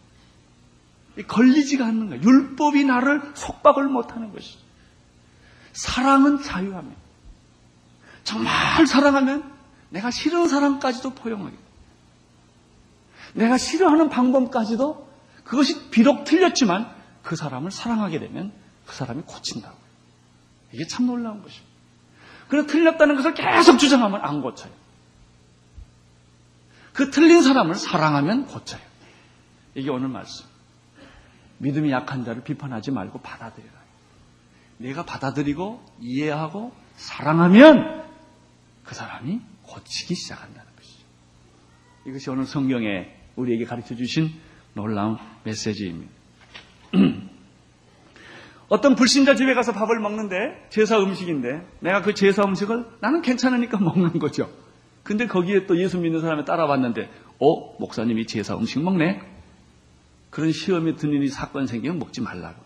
걸리지가 1.27 1.85
않는 1.85 2.09
거예요. 2.09 2.23
율법이 2.23 2.85
나를 2.85 3.21
속박을 3.35 3.87
못하는 3.89 4.31
것이죠. 4.33 4.59
사랑은 5.73 6.41
자유함이에요. 6.41 6.95
정말 8.23 8.87
사랑하면 8.87 9.51
내가 9.89 10.11
싫은 10.11 10.47
사람까지도 10.47 11.11
포용하게 11.15 11.55
내가 13.33 13.57
싫어하는 13.57 14.09
방법까지도 14.09 15.09
그것이 15.43 15.89
비록 15.89 16.23
틀렸지만 16.23 16.93
그 17.23 17.35
사람을 17.35 17.71
사랑하게 17.71 18.19
되면 18.19 18.51
그 18.85 18.95
사람이 18.95 19.23
고친다고. 19.25 19.77
이게 20.71 20.87
참 20.87 21.07
놀라운 21.07 21.41
것입니다. 21.41 21.71
그래서 22.47 22.67
틀렸다는 22.67 23.15
것을 23.15 23.33
계속 23.33 23.77
주장하면 23.77 24.21
안 24.21 24.41
고쳐요. 24.41 24.71
그 26.93 27.09
틀린 27.09 27.41
사람을 27.41 27.75
사랑하면 27.75 28.47
고쳐요. 28.47 28.81
이게 29.75 29.89
오늘 29.89 30.09
말씀. 30.09 30.50
믿음이 31.61 31.91
약한 31.91 32.25
자를 32.25 32.43
비판하지 32.43 32.91
말고 32.91 33.19
받아들여라. 33.21 33.81
내가 34.79 35.05
받아들이고 35.05 35.83
이해하고 35.99 36.71
사랑하면 36.95 38.03
그 38.83 38.95
사람이 38.95 39.39
고치기 39.61 40.15
시작한다는 40.15 40.71
것이죠. 40.75 41.05
이것이 42.07 42.29
오늘 42.31 42.45
성경에 42.45 43.15
우리에게 43.35 43.65
가르쳐 43.65 43.95
주신 43.95 44.31
놀라운 44.73 45.17
메시지입니다. 45.43 46.11
어떤 48.67 48.95
불신자 48.95 49.35
집에 49.35 49.53
가서 49.53 49.71
밥을 49.73 49.99
먹는데 49.99 50.67
제사 50.69 50.97
음식인데 50.97 51.61
내가 51.81 52.01
그 52.01 52.13
제사 52.13 52.43
음식을 52.43 52.85
나는 53.01 53.21
괜찮으니까 53.21 53.77
먹는 53.83 54.17
거죠. 54.17 54.49
근데 55.03 55.27
거기에 55.27 55.67
또 55.67 55.77
예수 55.77 55.99
믿는 55.99 56.21
사람이 56.21 56.45
따라왔는데 56.45 57.09
어 57.39 57.77
목사님이 57.79 58.25
제사 58.27 58.55
음식 58.55 58.81
먹네. 58.81 59.30
그런 60.31 60.51
시험에 60.51 60.95
든 60.95 61.11
일이 61.11 61.29
사건 61.29 61.67
생기면 61.67 61.99
먹지 61.99 62.21
말라고. 62.21 62.59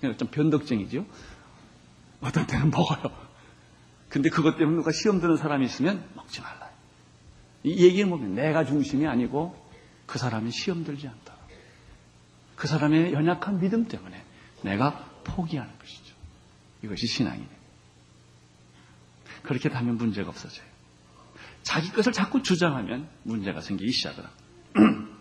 그냥 0.00 0.18
좀 0.18 0.28
변덕쟁이죠. 0.28 1.06
어떤 2.20 2.46
때는 2.46 2.70
먹어요. 2.70 3.10
근데 4.08 4.28
그것 4.28 4.58
때문에 4.58 4.76
누가 4.76 4.92
시험 4.92 5.20
드는 5.20 5.36
사람이 5.36 5.64
있으면 5.64 6.04
먹지 6.14 6.42
말라. 6.42 6.70
이 7.64 7.84
얘기는 7.84 8.08
뭐면 8.08 8.34
내가 8.34 8.64
중심이 8.64 9.06
아니고 9.06 9.56
그 10.06 10.18
사람이 10.18 10.50
시험 10.50 10.84
들지 10.84 11.08
않다. 11.08 11.34
그 12.56 12.66
사람의 12.68 13.12
연약한 13.12 13.60
믿음 13.60 13.86
때문에 13.86 14.22
내가 14.62 15.10
포기하는 15.24 15.78
것이죠. 15.78 16.14
이것이 16.82 17.06
신앙이에요. 17.06 17.56
그렇게 19.42 19.68
하면 19.68 19.96
문제가 19.96 20.28
없어져요. 20.28 20.66
자기 21.62 21.90
것을 21.90 22.12
자꾸 22.12 22.42
주장하면 22.42 23.08
문제가 23.22 23.60
생기기 23.60 23.92
시작을 23.92 24.24
합니다. 24.24 25.06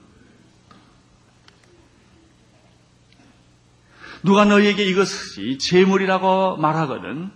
누가 4.26 4.44
너희에게 4.44 4.84
이것이 4.84 5.60
재물이라고 5.60 6.58
말하거든 6.58 7.30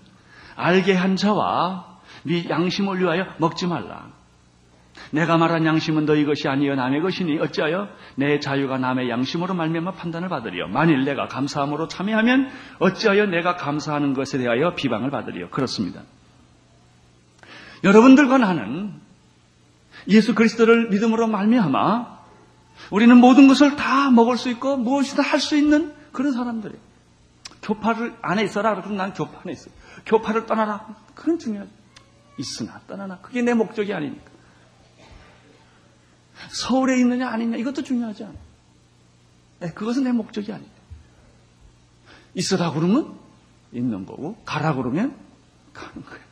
알게 0.55 0.93
한 0.95 1.15
자와 1.15 1.99
네 2.23 2.49
양심을 2.49 2.99
위하여 2.99 3.25
먹지 3.37 3.67
말라. 3.67 4.07
내가 5.11 5.37
말한 5.37 5.65
양심은 5.65 6.05
너희 6.05 6.25
것이 6.25 6.47
아니여 6.47 6.75
남의 6.75 7.01
것이니 7.01 7.39
어찌하여 7.39 7.87
내 8.15 8.39
자유가 8.39 8.77
남의 8.77 9.09
양심으로 9.09 9.53
말미암아 9.53 9.91
판단을 9.93 10.29
받으리요 10.29 10.67
만일 10.67 11.05
내가 11.05 11.27
감사함으로 11.27 11.87
참여하면 11.87 12.49
어찌하여 12.79 13.27
내가 13.27 13.55
감사하는 13.55 14.13
것에 14.13 14.39
대하여 14.39 14.73
비방을 14.73 15.11
받으리요 15.11 15.51
그렇습니다. 15.51 16.01
여러분들과 17.83 18.39
나는 18.39 18.93
예수 20.07 20.33
그리스도를 20.33 20.89
믿음으로 20.89 21.27
말미암아 21.27 22.19
우리는 22.89 23.15
모든 23.15 23.47
것을 23.47 23.75
다 23.75 24.09
먹을 24.09 24.37
수 24.37 24.49
있고 24.49 24.75
무엇이든 24.77 25.23
할 25.23 25.39
수 25.39 25.55
있는 25.55 25.98
그런 26.11 26.33
사람들이에요. 26.33 26.81
교파를 27.61 28.17
안에 28.21 28.43
있어라 28.43 28.75
그러면 28.75 28.97
난 28.97 29.13
교파 29.13 29.41
안에 29.41 29.51
있어. 29.51 29.69
교파를 30.05 30.45
떠나라. 30.45 30.95
그건 31.15 31.39
중요하죠. 31.39 31.71
있으나 32.37 32.81
떠나나 32.87 33.19
그게 33.19 33.41
내 33.41 33.53
목적이 33.53 33.93
아니니까. 33.93 34.29
서울에 36.51 36.97
있느냐 36.99 37.29
아니냐 37.29 37.57
이것도 37.57 37.83
중요하지 37.83 38.23
않아. 38.23 38.33
네, 39.59 39.73
그것은 39.73 40.03
내 40.05 40.11
목적이 40.13 40.53
아니에요. 40.53 40.71
있으라 42.33 42.71
그러면 42.71 43.17
있는 43.73 44.05
거고 44.05 44.37
가라 44.45 44.75
그러면 44.75 45.15
가는 45.73 46.03
거예요. 46.03 46.23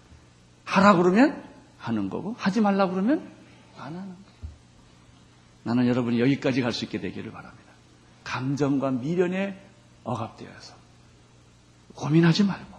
하라 0.63 0.95
그러면 0.95 1.43
하는 1.77 2.09
거고 2.09 2.35
하지 2.37 2.61
말라 2.61 2.87
그러면 2.89 3.29
안 3.77 3.87
하는 3.87 3.99
거예요. 4.07 4.17
나는 5.63 5.87
여러분이 5.87 6.21
여기까지 6.21 6.61
갈 6.61 6.71
수 6.71 6.85
있게 6.85 7.01
되기를 7.01 7.31
바랍니다. 7.31 7.63
감정과 8.23 8.91
미련에 8.91 9.61
억압되어서 10.07 10.73
고민하지 11.95 12.43
말고 12.43 12.77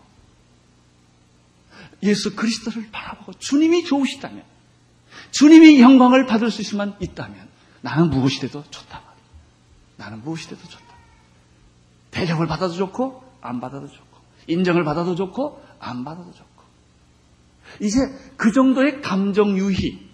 예수 2.03 2.35
그리스도를 2.35 2.91
바라보고 2.91 3.35
주님이 3.35 3.85
좋으시다면 3.85 4.43
주님이 5.31 5.81
영광을 5.81 6.27
받을 6.27 6.51
수 6.51 6.63
있으면 6.63 6.97
있다면 7.01 7.49
나는 7.81 8.11
무엇이 8.11 8.41
돼도 8.41 8.65
좋다. 8.71 9.03
나는 9.97 10.23
무엇이 10.23 10.49
돼도 10.49 10.63
좋다. 10.63 10.85
대접을 12.11 12.47
받아도 12.47 12.75
좋고 12.75 13.23
안 13.41 13.61
받아도 13.61 13.89
좋고 13.89 14.19
인정을 14.47 14.85
받아도 14.85 15.15
좋고 15.15 15.63
안 15.79 16.05
받아도 16.05 16.33
좋고 16.33 16.63
이제 17.81 17.99
그 18.37 18.53
정도의 18.53 19.03
감정 19.03 19.59
유희 19.59 20.09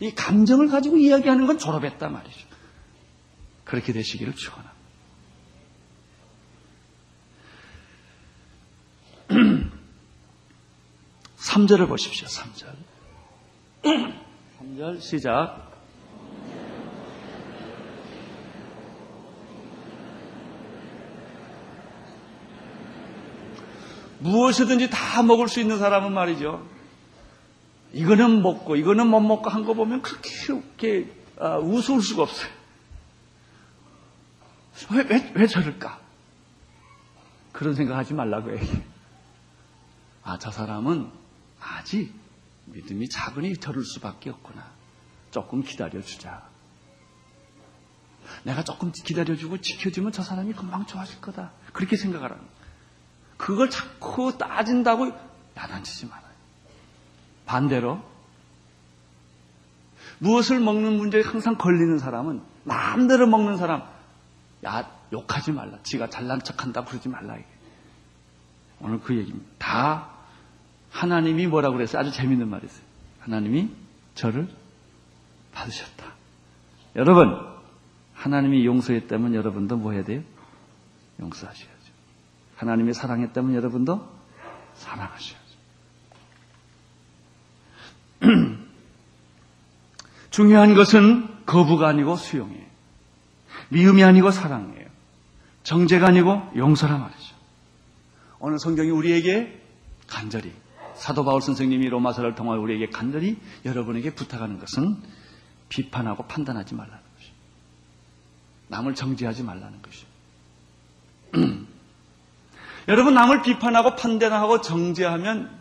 이 0.00 0.14
감정을 0.14 0.68
가지고 0.68 0.96
이야기하는 0.96 1.46
건 1.46 1.58
졸업했다 1.58 2.08
말이죠. 2.08 2.46
그렇게 3.64 3.92
되시기를 3.92 4.34
축원합니다. 4.34 4.77
3절을 11.58 11.88
보십시오. 11.88 12.28
3절. 12.28 12.74
3절 14.60 15.00
시작. 15.00 15.66
무엇이든지 24.20 24.90
다 24.90 25.22
먹을 25.22 25.48
수 25.48 25.60
있는 25.60 25.78
사람은 25.78 26.12
말이죠. 26.12 26.66
이거는 27.92 28.42
먹고 28.42 28.76
이거는 28.76 29.06
못 29.06 29.20
먹고 29.20 29.48
한 29.48 29.64
거 29.64 29.74
보면 29.74 30.02
그렇게 30.02 30.30
이렇게 30.44 31.12
아, 31.40 31.56
우스울 31.58 32.02
수가 32.02 32.22
없어요. 32.24 32.50
왜, 34.92 35.02
왜, 35.08 35.32
왜 35.34 35.46
저럴까? 35.46 35.98
그런 37.52 37.74
생각하지 37.74 38.14
말라고 38.14 38.50
해요. 38.56 38.82
아, 40.22 40.38
저 40.38 40.50
사람은 40.50 41.10
아직 41.60 42.12
믿음이 42.66 43.08
작으니 43.08 43.56
저럴 43.56 43.84
수밖에 43.84 44.30
없구나. 44.30 44.66
조금 45.30 45.62
기다려주자. 45.62 46.48
내가 48.44 48.62
조금 48.62 48.92
기다려주고 48.92 49.60
지켜주면 49.60 50.12
저 50.12 50.22
사람이 50.22 50.52
금방 50.52 50.86
좋아질 50.86 51.20
거다. 51.20 51.52
그렇게 51.72 51.96
생각하라는 51.96 52.42
그걸 53.36 53.70
자꾸 53.70 54.36
따진다고 54.36 55.12
야단치지 55.56 56.06
말아요. 56.06 56.28
반대로 57.46 58.02
무엇을 60.18 60.60
먹는 60.60 60.96
문제에 60.96 61.22
항상 61.22 61.56
걸리는 61.56 61.98
사람은 61.98 62.42
마음대로 62.64 63.26
먹는 63.26 63.56
사람 63.56 63.88
야 64.64 64.90
욕하지 65.12 65.52
말라. 65.52 65.78
지가 65.82 66.10
잘난 66.10 66.42
척한다 66.42 66.84
그러지 66.84 67.08
말라. 67.08 67.38
오늘 68.80 69.00
그 69.00 69.16
얘기입니다. 69.16 69.48
다 69.58 70.17
하나님이 70.90 71.46
뭐라고 71.46 71.76
그랬어요? 71.76 72.00
아주 72.00 72.10
재밌는 72.10 72.48
말이 72.48 72.66
있어요. 72.66 72.82
하나님이 73.20 73.70
저를 74.14 74.48
받으셨다. 75.52 76.04
여러분, 76.96 77.36
하나님이 78.14 78.64
용서했다면 78.66 79.34
여러분도 79.34 79.76
뭐 79.76 79.92
해야 79.92 80.02
돼요? 80.02 80.22
용서하셔야죠. 81.20 81.92
하나님이 82.56 82.92
사랑했다면 82.94 83.54
여러분도 83.54 84.08
사랑하셔야죠. 84.74 85.38
중요한 90.30 90.74
것은 90.74 91.44
거부가 91.46 91.88
아니고 91.88 92.16
수용이에요. 92.16 92.66
미움이 93.70 94.02
아니고 94.02 94.30
사랑이에요. 94.30 94.86
정죄가 95.62 96.08
아니고 96.08 96.52
용서라 96.56 96.96
말이죠. 96.96 97.36
오늘 98.40 98.58
성경이 98.58 98.90
우리에게 98.90 99.60
간절히 100.06 100.52
사도 100.98 101.24
바울 101.24 101.40
선생님이 101.40 101.88
로마서를 101.88 102.34
통해 102.34 102.56
우리에게 102.58 102.90
간절히 102.90 103.38
여러분에게 103.64 104.14
부탁하는 104.14 104.58
것은 104.58 105.00
비판하고 105.68 106.26
판단하지 106.26 106.74
말라는 106.74 106.98
것이죠. 107.16 107.34
남을 108.68 108.94
정죄하지 108.94 109.44
말라는 109.44 109.80
것이죠. 109.80 110.06
여러분 112.88 113.14
남을 113.14 113.42
비판하고 113.42 113.96
판단하고 113.96 114.60
정죄하면 114.60 115.56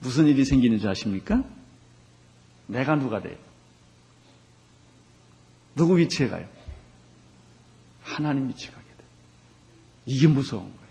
무슨 0.00 0.26
일이 0.26 0.44
생기는 0.44 0.78
줄 0.78 0.90
아십니까? 0.90 1.42
내가 2.66 2.94
누가 2.96 3.20
돼요? 3.20 3.36
누구 5.74 5.98
위치에 5.98 6.28
가요? 6.28 6.46
하나님 8.02 8.48
위치에 8.48 8.70
가게 8.70 8.84
돼요. 8.84 9.08
이게 10.06 10.28
무서운 10.28 10.62
거예요. 10.62 10.83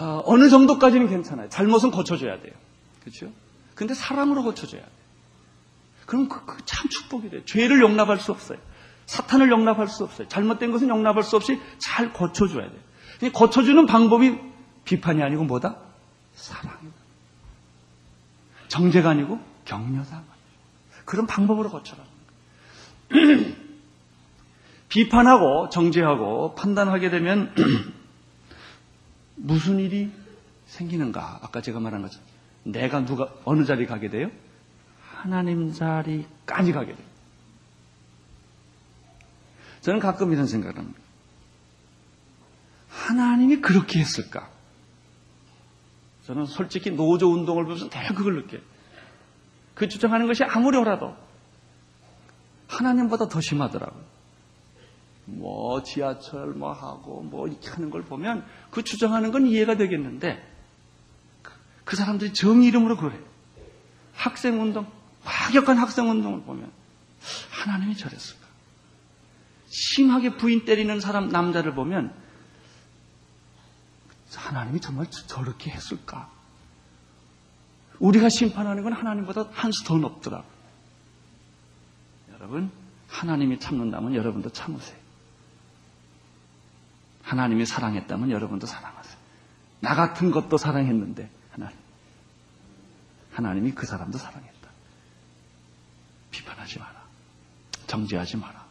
어, 0.00 0.22
어느 0.24 0.48
정도까지는 0.48 1.08
괜찮아요. 1.08 1.48
잘못은 1.50 1.90
고쳐줘야 1.90 2.40
돼요. 2.40 2.54
그렇죠? 3.00 3.30
근데 3.74 3.94
사랑으로 3.94 4.42
고쳐줘야 4.42 4.80
돼요. 4.80 4.90
그럼 6.06 6.28
그, 6.28 6.44
그 6.46 6.58
참 6.64 6.88
축복이 6.88 7.28
돼요. 7.30 7.44
죄를 7.44 7.80
용납할 7.80 8.18
수 8.18 8.32
없어요. 8.32 8.58
사탄을 9.06 9.50
용납할 9.50 9.88
수 9.88 10.04
없어요. 10.04 10.28
잘못된 10.28 10.70
것은 10.72 10.88
용납할 10.88 11.22
수 11.22 11.36
없이 11.36 11.60
잘 11.78 12.12
고쳐줘야 12.12 12.68
돼요. 12.70 13.32
고쳐주는 13.32 13.84
방법이 13.86 14.38
비판이 14.84 15.22
아니고 15.22 15.44
뭐다? 15.44 15.76
사랑이다. 16.34 16.94
정죄가 18.68 19.10
아니고 19.10 19.40
격려다. 19.66 20.22
그런 21.04 21.26
방법으로 21.26 21.70
고쳐라. 21.70 22.02
비판하고 24.88 25.68
정죄하고 25.70 26.54
판단하게 26.54 27.10
되면 27.10 27.54
무슨 29.42 29.78
일이 29.78 30.12
생기는가? 30.66 31.40
아까 31.42 31.60
제가 31.60 31.80
말한 31.80 32.02
것처럼 32.02 32.26
내가 32.64 33.04
누가 33.04 33.32
어느 33.44 33.64
자리 33.64 33.86
가게 33.86 34.08
돼요? 34.10 34.30
하나님 35.00 35.72
자리까지 35.72 36.72
가게 36.72 36.94
돼요. 36.94 37.06
저는 39.80 39.98
가끔 39.98 40.32
이런 40.32 40.46
생각을 40.46 40.76
합니다. 40.76 41.00
하나님이 42.88 43.60
그렇게 43.60 43.98
했을까? 43.98 44.50
저는 46.26 46.44
솔직히 46.44 46.90
노조 46.90 47.32
운동을 47.32 47.64
보면서 47.64 47.88
늘 47.88 48.14
그걸 48.14 48.36
느껴요. 48.36 48.60
그 49.74 49.88
주장하는 49.88 50.26
것이 50.26 50.44
아무리 50.44 50.76
오라도 50.76 51.16
하나님보다 52.68 53.28
더 53.28 53.40
심하더라고요. 53.40 54.04
뭐 55.38 55.82
지하철 55.82 56.48
뭐 56.48 56.72
하고 56.72 57.22
뭐 57.22 57.46
이렇게 57.48 57.68
하는 57.70 57.90
걸 57.90 58.02
보면 58.02 58.44
그 58.70 58.82
주장하는 58.82 59.32
건 59.32 59.46
이해가 59.46 59.76
되겠는데 59.76 60.42
그, 61.42 61.52
그 61.84 61.96
사람들이 61.96 62.32
정의 62.32 62.68
이름으로 62.68 62.96
그래. 62.96 63.18
학생 64.14 64.60
운동, 64.60 64.86
과격한 65.24 65.78
학생 65.78 66.10
운동을 66.10 66.42
보면 66.42 66.70
하나님이 67.50 67.96
저랬을까? 67.96 68.40
심하게 69.68 70.36
부인 70.36 70.64
때리는 70.64 71.00
사람 71.00 71.28
남자를 71.28 71.74
보면 71.74 72.12
하나님이 74.34 74.80
정말 74.80 75.06
저렇게 75.10 75.70
했을까? 75.70 76.30
우리가 77.98 78.28
심판하는 78.28 78.82
건 78.82 78.92
하나님보다 78.92 79.46
한 79.52 79.70
수 79.72 79.84
더 79.84 79.96
높더라. 79.96 80.42
여러분, 82.32 82.70
하나님이 83.08 83.58
참는다면 83.60 84.14
여러분도 84.14 84.50
참으세요. 84.50 84.98
하나님이 87.30 87.64
사랑했다면 87.64 88.32
여러분도 88.32 88.66
사랑하세요. 88.66 89.16
나 89.78 89.94
같은 89.94 90.32
것도 90.32 90.56
사랑했는데 90.56 91.30
하나님. 91.52 91.78
하나님이 93.30 93.70
그 93.70 93.86
사람도 93.86 94.18
사랑했다. 94.18 94.68
비판하지 96.32 96.80
마라. 96.80 97.04
정죄하지 97.86 98.36
마라. 98.36 98.66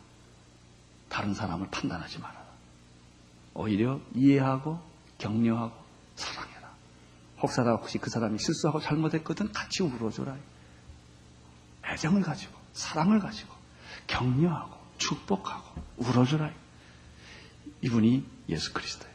다른 1.08 1.34
사람을 1.34 1.69
판단하지 1.72 2.19
마라. 2.19 2.36
오히려 3.54 4.02
이해하고 4.13 4.78
격려하고 5.19 5.74
사랑해라. 6.17 6.69
혹사다 7.41 7.72
혹시 7.72 7.98
그 7.98 8.10
사람이 8.10 8.39
실수하고 8.39 8.82
잘못했거든 8.82 9.54
같이 9.54 9.84
울어줘라. 9.84 10.36
애정을 11.86 12.24
가지고 12.24 12.60
사랑을 12.74 13.19
가지고 13.19 13.54
격려하고 14.08 14.78
축복하고 14.98 15.82
울어줘라. 15.95 16.52
이분이 17.82 18.38
예수 18.49 18.73
그리스도예요. 18.73 19.13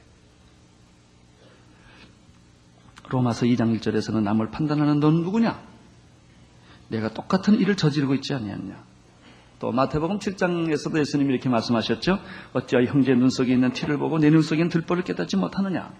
로마서 3.08 3.46
2장 3.46 3.78
1절에서는 3.78 4.22
남을 4.22 4.50
판단하는 4.50 4.98
넌 5.00 5.22
누구냐? 5.22 5.60
내가 6.88 7.08
똑같은 7.12 7.54
일을 7.58 7.76
저지르고 7.76 8.14
있지 8.14 8.34
않냐또 8.34 9.72
마태복음 9.72 10.18
7장에서도 10.18 10.98
예수님이 10.98 11.32
이렇게 11.34 11.48
말씀하셨죠. 11.48 12.18
어찌하여 12.54 12.86
형제 12.86 13.14
눈 13.14 13.28
속에 13.30 13.52
있는 13.52 13.72
티를 13.72 13.98
보고 13.98 14.18
내 14.18 14.30
눈 14.30 14.42
속엔 14.42 14.68
들보를 14.68 15.02
깨닫지 15.04 15.36
못하느냐? 15.36 15.92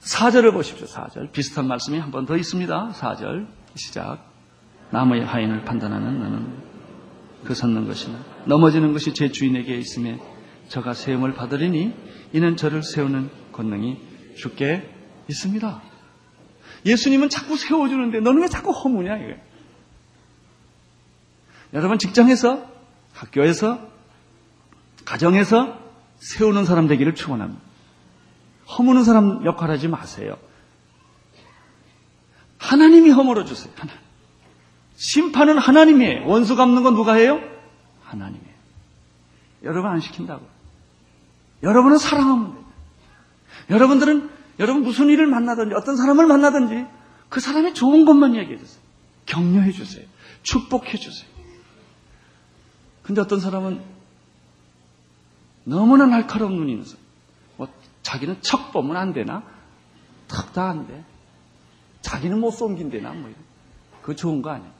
4절을 0.00 0.52
보십시오. 0.52 0.86
4절. 0.86 1.32
비슷한 1.32 1.66
말씀이 1.66 1.98
한 1.98 2.10
번 2.10 2.26
더 2.26 2.36
있습니다. 2.36 2.92
4절. 2.92 3.46
시작. 3.74 4.26
나무의 4.90 5.24
하인을 5.24 5.64
판단하는 5.64 6.18
너는 6.18 6.62
그 7.44 7.54
섰는 7.54 7.86
것이나 7.86 8.18
넘어지는 8.46 8.92
것이 8.92 9.14
제 9.14 9.30
주인에게 9.30 9.76
있음에 9.76 10.18
저가 10.68 10.94
세움을 10.94 11.34
받으리니 11.34 11.94
이는 12.32 12.56
저를 12.56 12.82
세우는 12.82 13.30
권능이 13.52 13.98
주께 14.36 14.88
있습니다. 15.28 15.82
예수님은 16.86 17.28
자꾸 17.28 17.56
세워주는데 17.56 18.20
너는 18.20 18.42
왜 18.42 18.48
자꾸 18.48 18.70
허무냐 18.70 19.16
이게. 19.16 19.40
여러분 21.72 21.98
직장에서 21.98 22.66
학교에서 23.12 23.88
가정에서 25.04 25.78
세우는 26.16 26.64
사람 26.64 26.86
되기를 26.86 27.14
축원합니다. 27.14 27.60
허무는 28.78 29.04
사람 29.04 29.44
역할하지 29.44 29.88
마세요. 29.88 30.36
하나님이 32.58 33.10
허물어 33.10 33.44
주세요. 33.44 33.72
하나님. 33.76 34.00
심판은 34.96 35.58
하나님이에요. 35.58 36.26
원수 36.26 36.56
갚는 36.56 36.82
건 36.82 36.94
누가 36.94 37.14
해요? 37.14 37.40
하나님이에요. 38.10 38.54
여러분 39.64 39.90
안 39.90 40.00
시킨다고. 40.00 40.46
여러분은 41.62 41.98
사랑하면 41.98 42.54
돼요. 42.54 42.64
여러분들은 43.70 44.30
여러분 44.58 44.82
무슨 44.82 45.08
일을 45.08 45.26
만나든지 45.26 45.74
어떤 45.74 45.96
사람을 45.96 46.26
만나든지 46.26 46.86
그 47.28 47.40
사람의 47.40 47.74
좋은 47.74 48.04
것만 48.04 48.34
이야기해 48.34 48.58
주세요. 48.58 48.82
격려해 49.26 49.72
주세요. 49.72 50.04
축복해 50.42 50.96
주세요. 50.96 51.28
근데 53.02 53.20
어떤 53.20 53.40
사람은 53.40 53.80
너무나 55.64 56.06
날카로운 56.06 56.56
눈이 56.56 56.72
있는 56.72 56.84
사람. 56.84 57.00
뭐 57.56 57.68
자기는 58.02 58.42
척 58.42 58.72
보면 58.72 58.96
안 58.96 59.12
되나? 59.12 59.42
턱다안 60.28 60.86
돼. 60.86 61.04
자기는 62.02 62.38
못 62.40 62.50
숨긴대나? 62.50 63.12
뭐 63.12 63.30
이런. 63.30 63.34
그거 64.00 64.14
좋은 64.14 64.42
거 64.42 64.50
아니에요. 64.50 64.72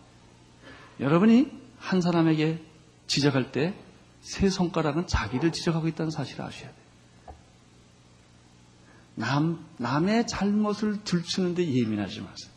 여러분이 1.01 1.51
한 1.79 2.01
사람에게 2.01 2.63
지적할 3.11 3.51
때세 3.51 4.49
손가락은 4.49 5.09
자기를 5.09 5.51
지적하고 5.51 5.89
있다는 5.89 6.13
사실을 6.13 6.45
아셔야 6.45 6.71
돼요. 6.71 7.35
남, 9.17 9.67
남의 9.79 10.29
잘못을 10.29 11.03
들추는데 11.03 11.67
예민하지 11.75 12.21
마세요. 12.21 12.53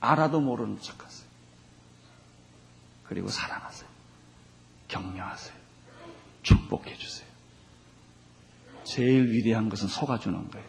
알아도 0.00 0.40
모르는 0.40 0.80
척 0.80 1.04
하세요. 1.04 1.28
그리고 3.04 3.28
사랑하세요. 3.28 3.88
격려하세요. 4.88 5.54
축복해 6.42 6.96
주세요. 6.96 7.28
제일 8.84 9.30
위대한 9.30 9.68
것은 9.68 9.88
속아주는 9.88 10.50
거예요. 10.50 10.68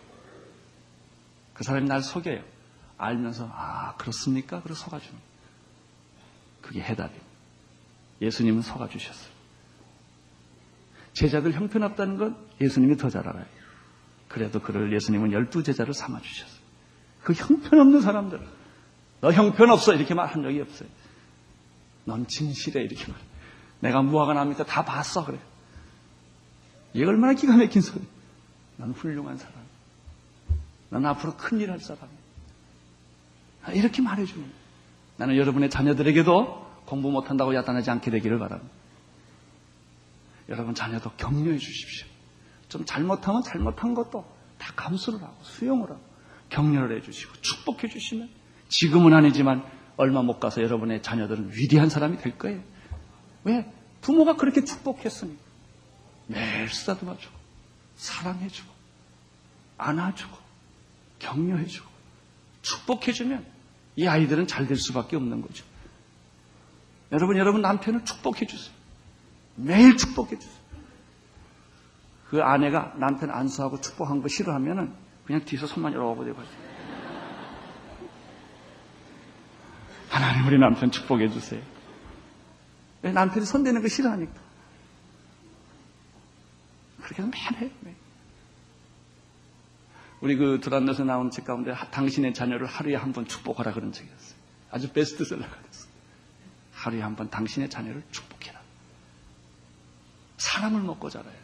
그 1.54 1.63
사람이 1.63 1.88
날 1.88 2.04
속여요. 2.04 2.43
알면서, 2.97 3.49
아, 3.54 3.95
그렇습니까? 3.95 4.62
그래서 4.62 4.84
속아주는 4.84 5.13
거예요. 5.13 5.30
그게 6.62 6.82
해답이에요. 6.82 7.21
예수님은 8.21 8.63
속아주셨어요. 8.63 9.29
제자들 11.19 11.51
형편없다는 11.51 12.17
건 12.17 12.38
예수님이 12.62 12.95
더 12.95 13.10
잘 13.10 13.27
알아요. 13.27 13.45
그래도 14.29 14.62
그를 14.62 14.93
예수님은 14.93 15.34
열두 15.34 15.63
제자를 15.63 15.93
삼아주셨어요. 15.93 16.60
그 17.23 17.34
형편없는 17.34 17.99
사람들, 17.99 18.39
너 19.19 19.32
형편없어. 19.32 19.95
이렇게 19.95 20.13
말한 20.13 20.43
적이 20.43 20.62
없어요. 20.62 20.88
넌 22.05 22.25
진실해. 22.25 22.82
이렇게 22.84 23.12
말. 23.12 23.19
내가 23.82 24.01
무화과 24.01 24.45
밑에 24.45 24.63
다 24.63 24.86
봤어 24.86 25.25
그래. 25.25 25.38
얘 26.95 27.03
얼마나 27.03 27.34
기가 27.34 27.58
막힌 27.58 27.82
소리. 27.82 28.01
난 28.77 28.91
훌륭한 28.91 29.38
사람. 29.38 29.55
난 30.89 31.05
앞으로 31.05 31.36
큰일 31.36 31.69
할 31.69 31.79
사람. 31.79 32.08
아, 33.65 33.73
이렇게 33.73 34.01
말해주는 34.01 34.49
나는 35.17 35.36
여러분의 35.36 35.69
자녀들에게도 35.69 36.84
공부 36.86 37.12
못한다고 37.12 37.53
야단하지 37.55 37.91
않게 37.91 38.10
되기를 38.10 38.39
바랍니다. 38.39 38.79
여러분 40.50 40.74
자녀도 40.76 41.12
격려해 41.12 41.58
주십시오. 41.58 42.08
좀 42.68 42.86
잘못하면 42.86 43.44
잘못한 43.44 43.94
것도 43.94 44.26
다 44.58 44.74
감수를 44.76 45.22
하고 45.22 45.36
수용을 45.44 45.90
하고 45.90 46.02
격려를 46.50 46.98
해 46.98 47.02
주시고 47.02 47.34
축복해 47.42 47.88
주시면 47.88 48.30
지금은 48.68 49.14
아니지만 49.14 49.64
얼마 49.98 50.22
못 50.22 50.40
가서 50.40 50.62
여러분의 50.62 51.02
자녀들은 51.02 51.52
위대한 51.54 51.90
사람이 51.90 52.18
될 52.18 52.38
거예요. 52.38 52.62
왜? 53.44 53.72
부모가 54.02 54.36
그렇게 54.36 54.64
축복했으니 54.64 55.38
매일 56.28 56.70
쓰다듬어주고 56.70 57.36
사랑해주고 57.96 58.72
안아주고 59.78 60.38
격려해주고 61.20 61.90
축복해주면 62.62 63.46
이 63.98 64.08
아이들은 64.08 64.48
잘 64.48 64.68
될 64.68 64.78
수밖에 64.78 65.16
없는 65.16 65.42
거죠. 65.42 65.66
여러분, 67.12 67.38
여러분 67.38 67.62
남편을 67.62 68.06
축복해주세요. 68.06 68.79
매일 69.63 69.98
축복해 69.98 70.38
주세요. 70.38 70.60
그 72.30 72.41
아내가 72.41 72.93
남편 72.98 73.32
안수하고 73.32 73.82
축복한 73.82 74.22
거 74.22 74.28
싫어하면은 74.28 74.93
그냥 75.26 75.43
뒤에서 75.45 75.67
손만 75.67 75.93
대고 75.93 76.43
하나님 80.10 80.48
우리 80.48 80.58
남편 80.58 80.91
축복해 80.91 81.30
주세요. 81.30 81.62
왜 83.02 83.12
남편이 83.12 83.45
손대는 83.45 83.82
거 83.82 83.88
싫어하니까. 83.88 84.34
그렇게 87.02 87.22
해서 87.24 87.32
매일 87.32 87.62
해요. 87.62 87.69
매일. 87.82 87.95
우리 90.22 90.36
그 90.36 90.60
두란노에서 90.60 91.06
나온 91.06 91.32
책 91.32 91.45
가운데 91.45 91.74
당신의 91.91 92.34
자녀를 92.34 92.67
하루에 92.67 92.95
한 92.95 93.13
번 93.13 93.26
축복하라 93.26 93.72
그런 93.74 93.91
책이었어요. 93.91 94.38
아주 94.72 94.91
베스트셀러가 94.91 95.48
됐어요. 95.63 95.89
하루에 96.74 97.02
한 97.02 97.15
번 97.15 97.30
당신의 97.30 97.69
자녀를 97.69 98.04
축복해라. 98.12 98.59
사람을 100.39 100.82
먹고 100.82 101.10
자라야 101.10 101.32
돼. 101.32 101.39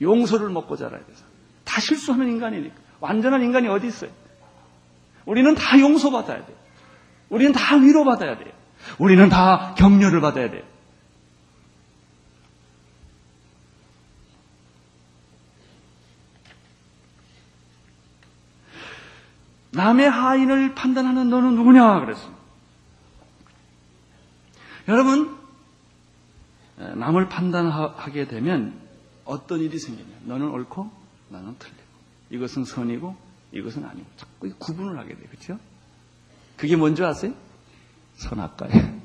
용서를 0.00 0.48
먹고 0.48 0.76
자라야 0.76 1.04
돼서. 1.04 1.24
다 1.64 1.80
실수하는 1.80 2.28
인간이니까. 2.28 2.74
완전한 3.00 3.42
인간이 3.42 3.68
어디 3.68 3.88
있어요? 3.88 4.10
우리는 5.26 5.54
다 5.54 5.78
용서받아야 5.78 6.46
돼요. 6.46 6.56
우리는 7.28 7.52
다 7.52 7.76
위로받아야 7.76 8.38
돼요. 8.38 8.52
우리는 8.98 9.28
다 9.28 9.74
격려를 9.76 10.20
받아야 10.20 10.50
돼요. 10.50 10.62
남의 19.72 20.08
하인을 20.08 20.74
판단하는 20.76 21.28
너는 21.30 21.56
누구냐? 21.56 22.00
그랬습니다. 22.00 22.38
여러분, 24.86 25.43
남을 26.76 27.28
판단하게 27.28 28.26
되면 28.26 28.80
어떤 29.24 29.60
일이 29.60 29.78
생기냐? 29.78 30.16
너는 30.24 30.48
옳고 30.50 30.90
나는 31.28 31.56
틀리고 31.58 31.82
이것은 32.30 32.64
선이고 32.64 33.16
이것은 33.52 33.84
아니고 33.84 34.06
자꾸 34.16 34.52
구분을 34.58 34.98
하게 34.98 35.16
돼, 35.16 35.22
그렇죠? 35.26 35.58
그게 36.56 36.76
뭔지 36.76 37.04
아세요? 37.04 37.32
선악과예요. 38.16 39.00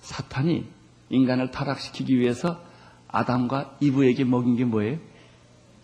사탄이 0.00 0.66
인간을 1.10 1.50
타락시키기 1.50 2.18
위해서 2.18 2.62
아담과 3.08 3.76
이브에게 3.80 4.24
먹인 4.24 4.56
게 4.56 4.64
뭐예요? 4.64 4.98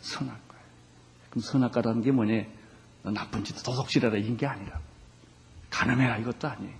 선악과예요. 0.01 0.65
그럼 1.31 1.43
선악과라는 1.43 2.03
게 2.03 2.11
뭐냐? 2.11 2.45
너 3.03 3.11
나쁜 3.13 3.45
짓 3.45 3.55
도둑질해라 3.63 4.17
이런 4.17 4.37
게 4.37 4.47
아니라 4.47 4.81
가늠해라 5.71 6.19
이것도 6.19 6.49
아니에요. 6.49 6.75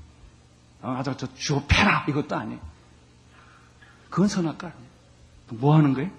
어, 0.83 0.91
아저 0.99 1.17
저 1.17 1.33
주어 1.35 1.65
패라 1.67 2.07
이것도 2.09 2.37
아니에요. 2.37 2.61
그건 4.11 4.29
선악과 4.29 4.67
아니에요. 4.69 4.91
뭐 5.53 5.77
하는 5.77 5.95
거예요? 5.95 6.11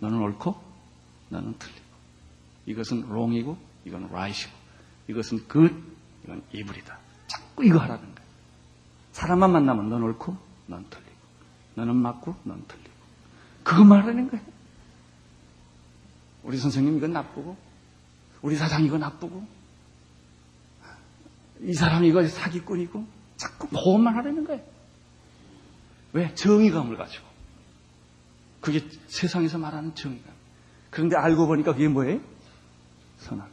너는 0.00 0.18
옳고 0.18 0.60
너는 1.28 1.58
틀리고 1.58 1.80
이것은 2.66 3.08
wrong이고 3.08 3.56
이건 3.84 4.10
right이고 4.10 4.52
이것은 5.08 5.48
good 5.48 5.72
이건 6.24 6.42
evil이다. 6.52 6.98
자꾸 7.26 7.64
이거 7.64 7.78
하라는 7.78 8.02
거예요. 8.02 8.28
사람만 9.12 9.52
만나면 9.52 9.88
넌 9.90 10.02
옳고 10.02 10.36
넌 10.66 10.84
틀리고 10.88 11.10
너는 11.74 11.96
맞고 11.96 12.36
넌 12.44 12.64
틀리고 12.66 12.90
그거 13.64 13.84
말하는 13.84 14.30
거예요. 14.30 14.44
우리 16.42 16.58
선생님 16.58 16.96
이건 16.96 17.12
나쁘고 17.12 17.56
우리 18.42 18.56
사장 18.56 18.84
이거 18.84 18.98
나쁘고 18.98 19.46
이 21.60 21.72
사람 21.74 22.04
이거 22.04 22.26
사기꾼이고 22.26 23.06
자꾸 23.36 23.68
보험만 23.68 24.16
하라는 24.16 24.44
거예요. 24.44 24.62
왜? 26.12 26.34
정의감을 26.34 26.96
가지고. 26.96 27.31
그게 28.62 28.88
세상에서 29.08 29.58
말하는 29.58 29.94
정의감. 29.94 30.32
그런데 30.90 31.16
알고 31.16 31.46
보니까 31.46 31.72
그게 31.72 31.88
뭐예요? 31.88 32.20
선악과. 33.18 33.50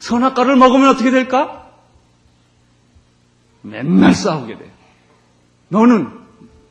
선악과를 0.00 0.56
먹으면 0.56 0.88
어떻게 0.88 1.10
될까? 1.10 1.70
맨날 3.62 4.14
싸우게 4.14 4.58
돼. 4.58 4.72
너는, 5.68 6.08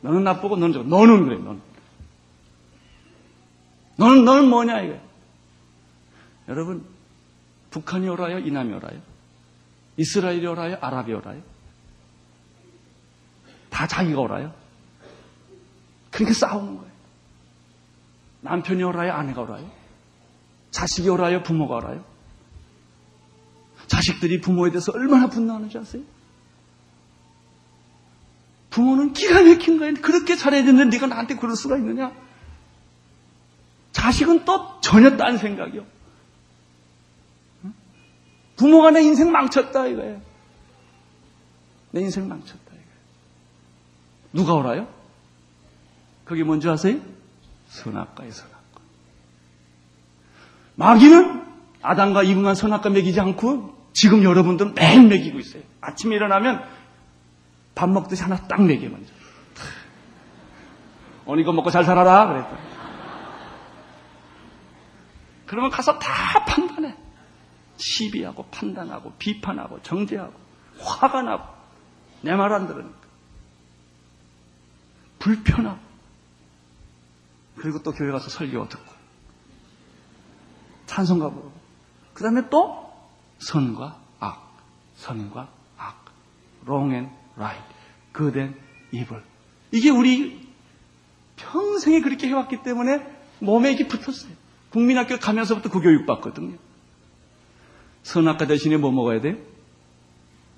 너는 0.01 0.23
나쁘고 0.23 0.55
너는 0.57 0.73
좋고, 0.73 0.89
너는 0.89 1.25
그래, 1.25 1.37
너는. 1.37 1.61
너는, 3.97 4.25
너는 4.25 4.49
뭐냐, 4.49 4.81
이거. 4.81 4.99
여러분, 6.47 6.85
북한이 7.69 8.07
오라요? 8.09 8.39
이남이 8.39 8.73
오라요? 8.73 9.01
이스라엘이 9.97 10.45
오라요? 10.47 10.77
아랍이 10.81 11.13
오라요? 11.13 11.41
다 13.69 13.85
자기가 13.85 14.19
오라요? 14.21 14.64
그렇게 16.15 16.33
싸우는 16.33 16.77
거예요. 16.77 16.91
남편이 18.39 18.81
오라요? 18.83 19.11
아내가 19.11 19.41
오라요? 19.41 19.69
자식이 20.71 21.09
오라요? 21.09 21.43
부모가 21.43 21.75
오라요? 21.75 22.05
자식들이 23.87 24.39
부모에 24.39 24.71
대해서 24.71 24.93
얼마나 24.93 25.27
분노하는지 25.27 25.77
아세요? 25.77 26.03
부모는 28.69 29.11
기가 29.11 29.43
막힌 29.43 29.77
거예요. 29.77 29.95
그렇게 29.95 30.37
잘해야 30.37 30.63
되는데 30.63 30.95
네가 30.95 31.07
나한테 31.07 31.35
그럴 31.35 31.57
수가 31.57 31.75
있느냐? 31.77 32.13
자식은 33.91 34.45
또 34.45 34.79
전혀 34.79 35.17
딴 35.17 35.37
생각이요. 35.37 35.85
부모가 38.55 38.91
내 38.91 39.01
인생 39.01 39.33
망쳤다 39.33 39.87
이거예요. 39.87 40.21
내 41.91 42.01
인생 42.01 42.29
망쳤다 42.29 42.71
이거예요. 42.71 42.89
누가 44.31 44.53
오라요? 44.53 44.94
그게 46.25 46.43
뭔지 46.43 46.67
아세요? 46.69 46.99
선악과의 47.67 48.31
선악과. 48.31 48.81
마귀는 50.75 51.45
아담과 51.81 52.23
이브만 52.23 52.55
선악과 52.55 52.89
먹이지 52.89 53.19
않고 53.19 53.75
지금 53.93 54.23
여러분들 54.23 54.73
매일 54.73 55.07
먹이고 55.07 55.39
있어요. 55.39 55.63
아침에 55.81 56.15
일어나면 56.15 56.63
밥 57.75 57.89
먹듯이 57.89 58.23
하나 58.23 58.35
딱 58.47 58.61
먹여 58.61 58.89
먼저. 58.89 59.13
오늘 61.27 61.41
이거 61.43 61.51
먹고 61.53 61.71
잘 61.71 61.83
살아라 61.83 62.27
그랬다. 62.27 62.57
그러면 65.45 65.69
가서 65.69 65.97
다 65.99 66.43
판단해. 66.45 66.95
시비하고 67.77 68.45
판단하고 68.45 69.13
비판하고 69.19 69.81
정죄하고 69.81 70.33
화가 70.79 71.21
나고 71.23 71.43
내 72.21 72.31
말 72.35 72.51
안 72.53 72.67
들으니까 72.67 72.97
불편하고 75.19 75.77
그리고 77.57 77.81
또 77.81 77.91
교회 77.91 78.11
가서 78.11 78.29
설교 78.29 78.67
듣고 78.67 78.93
찬송가 80.87 81.29
부르고 81.29 81.51
그 82.13 82.23
다음에 82.23 82.49
또 82.49 82.91
선과 83.39 83.99
악 84.19 84.57
선과 84.95 85.49
악 85.77 86.05
wrong 86.63 86.93
and 86.93 87.11
right 87.35 87.65
good 88.15 88.37
and 88.39 88.59
evil 88.91 89.23
이게 89.71 89.89
우리 89.89 90.47
평생에 91.35 92.01
그렇게 92.01 92.27
해왔기 92.27 92.63
때문에 92.63 93.05
몸에 93.39 93.73
이게 93.73 93.87
붙었어요 93.87 94.31
국민학교 94.69 95.17
가면서부터 95.17 95.69
그 95.69 95.81
교육 95.81 96.05
받거든요 96.05 96.57
선악과 98.03 98.45
대신에 98.45 98.77
뭐 98.77 98.91
먹어야 98.91 99.19
돼요? 99.19 99.35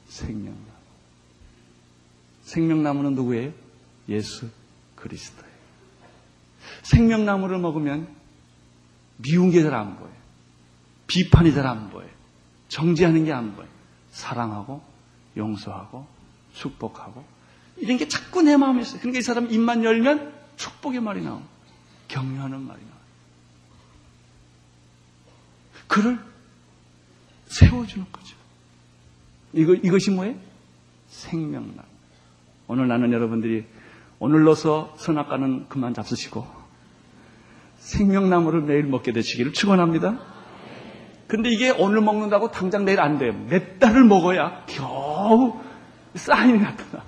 생명나무. 0.08 0.66
생명나무는 2.44 3.16
누구예요? 3.16 3.54
예수 4.10 4.50
그리스도예요. 4.96 5.47
생명나무를 6.84 7.60
먹으면 7.60 8.08
미운 9.18 9.52
게 9.52 9.62
잘 9.64 9.74
안 9.74 9.98
보여요. 9.98 10.14
비판이 11.08 11.54
잘 11.54 11.66
안 11.66 11.90
보여요. 11.90 12.10
정지하는 12.70 13.26
게 13.26 13.32
안 13.32 13.56
보여요. 13.56 13.70
사랑하고 14.12 14.82
용서하고 15.38 16.06
축복하고 16.54 17.24
이런 17.78 17.98
게 17.98 18.08
자꾸 18.08 18.42
내 18.42 18.58
마음에 18.58 18.82
있어요. 18.82 19.00
그러니까 19.00 19.20
이 19.20 19.22
사람 19.22 19.52
입만 19.52 19.84
열면 19.84 20.34
축복의 20.58 21.00
말이 21.02 21.22
나오고 21.22 21.44
격려하는 22.08 22.62
말이 22.62 22.82
나와요. 22.82 22.98
그를 25.88 26.20
세워주는 27.48 28.06
거죠. 28.12 28.36
이거, 29.54 29.74
이것이 29.74 30.12
뭐예요? 30.12 30.36
생명나. 31.10 31.84
오늘 32.68 32.88
나는 32.88 33.14
여러분들이 33.14 33.66
오늘로서 34.20 34.94
선악과는 34.98 35.70
그만 35.70 35.94
잡수시고 35.94 36.46
생명나무를 37.88 38.62
매일 38.62 38.84
먹게 38.84 39.14
되시기를 39.14 39.54
축원합니다. 39.54 40.20
근데 41.28 41.50
이게 41.50 41.72
오늘 41.72 42.02
먹는다고 42.02 42.52
당장 42.52 42.86
내일 42.86 43.00
안 43.00 43.18
돼요. 43.18 43.34
몇 43.50 43.80
달을 43.80 44.04
먹어야 44.04 44.66
겨우 44.68 45.60
사인이 46.16 46.60
나타나. 46.60 47.04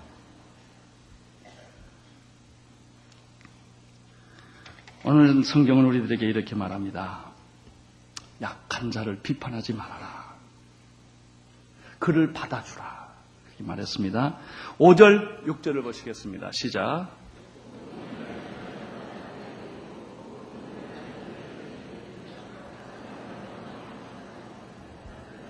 오늘 5.06 5.44
성경은 5.44 5.86
우리들에게 5.86 6.26
이렇게 6.26 6.56
말합니다. 6.56 7.26
약한 8.42 8.92
자를 8.92 9.20
비판하지 9.22 9.74
말아라. 9.74 10.36
그를 11.98 12.32
받아주라. 12.34 13.10
이렇게 13.48 13.64
말했습니다. 13.64 14.38
5절, 14.78 15.46
6절을 15.46 15.84
보시겠습니다. 15.84 16.52
시작. 16.54 17.19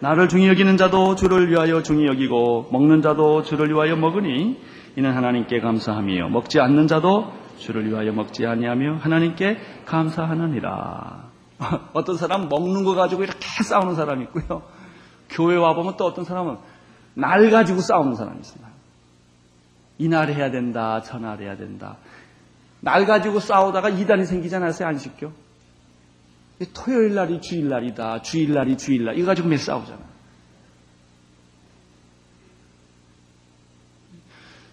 나를 0.01 0.29
중히 0.29 0.47
여기는 0.47 0.77
자도 0.77 1.15
주를 1.15 1.49
위하여 1.49 1.83
중히 1.83 2.07
여기고 2.07 2.69
먹는 2.71 3.01
자도 3.01 3.43
주를 3.43 3.69
위하여 3.69 3.95
먹으니 3.95 4.57
이는 4.95 5.13
하나님께 5.13 5.59
감사함이요 5.59 6.29
먹지 6.29 6.59
않는 6.59 6.87
자도 6.87 7.31
주를 7.57 7.89
위하여 7.89 8.11
먹지 8.13 8.45
아니하며 8.45 8.97
하나님께 9.01 9.57
감사하느니라. 9.85 11.29
어떤 11.93 12.15
사람 12.15 12.47
먹는 12.47 12.85
거 12.85 12.95
가지고 12.95 13.23
이렇게 13.23 13.45
싸우는 13.63 13.95
사람이 13.95 14.23
있고요. 14.25 14.63
교회 15.29 15.57
와 15.57 15.73
보면 15.73 15.97
또 15.97 16.05
어떤 16.05 16.23
사람은 16.23 16.57
날 17.15 17.49
가지고 17.49 17.81
싸우는 17.81 18.15
사람이 18.15 18.39
있어요. 18.39 18.63
이날 19.97 20.31
해야 20.31 20.49
된다, 20.49 21.01
저날 21.01 21.41
해야 21.41 21.57
된다. 21.57 21.97
날 22.79 23.05
가지고 23.05 23.41
싸우다가 23.41 23.89
이단이 23.89 24.25
생기잖아요, 24.25 24.71
안식교. 24.81 25.31
토요일 26.73 27.15
날이 27.15 27.41
주일 27.41 27.69
날이다. 27.69 28.21
주일 28.21 28.53
날이 28.53 28.77
주일 28.77 29.05
날. 29.05 29.17
이거 29.17 29.27
가지고 29.27 29.47
매 29.47 29.57
싸우잖아. 29.57 29.99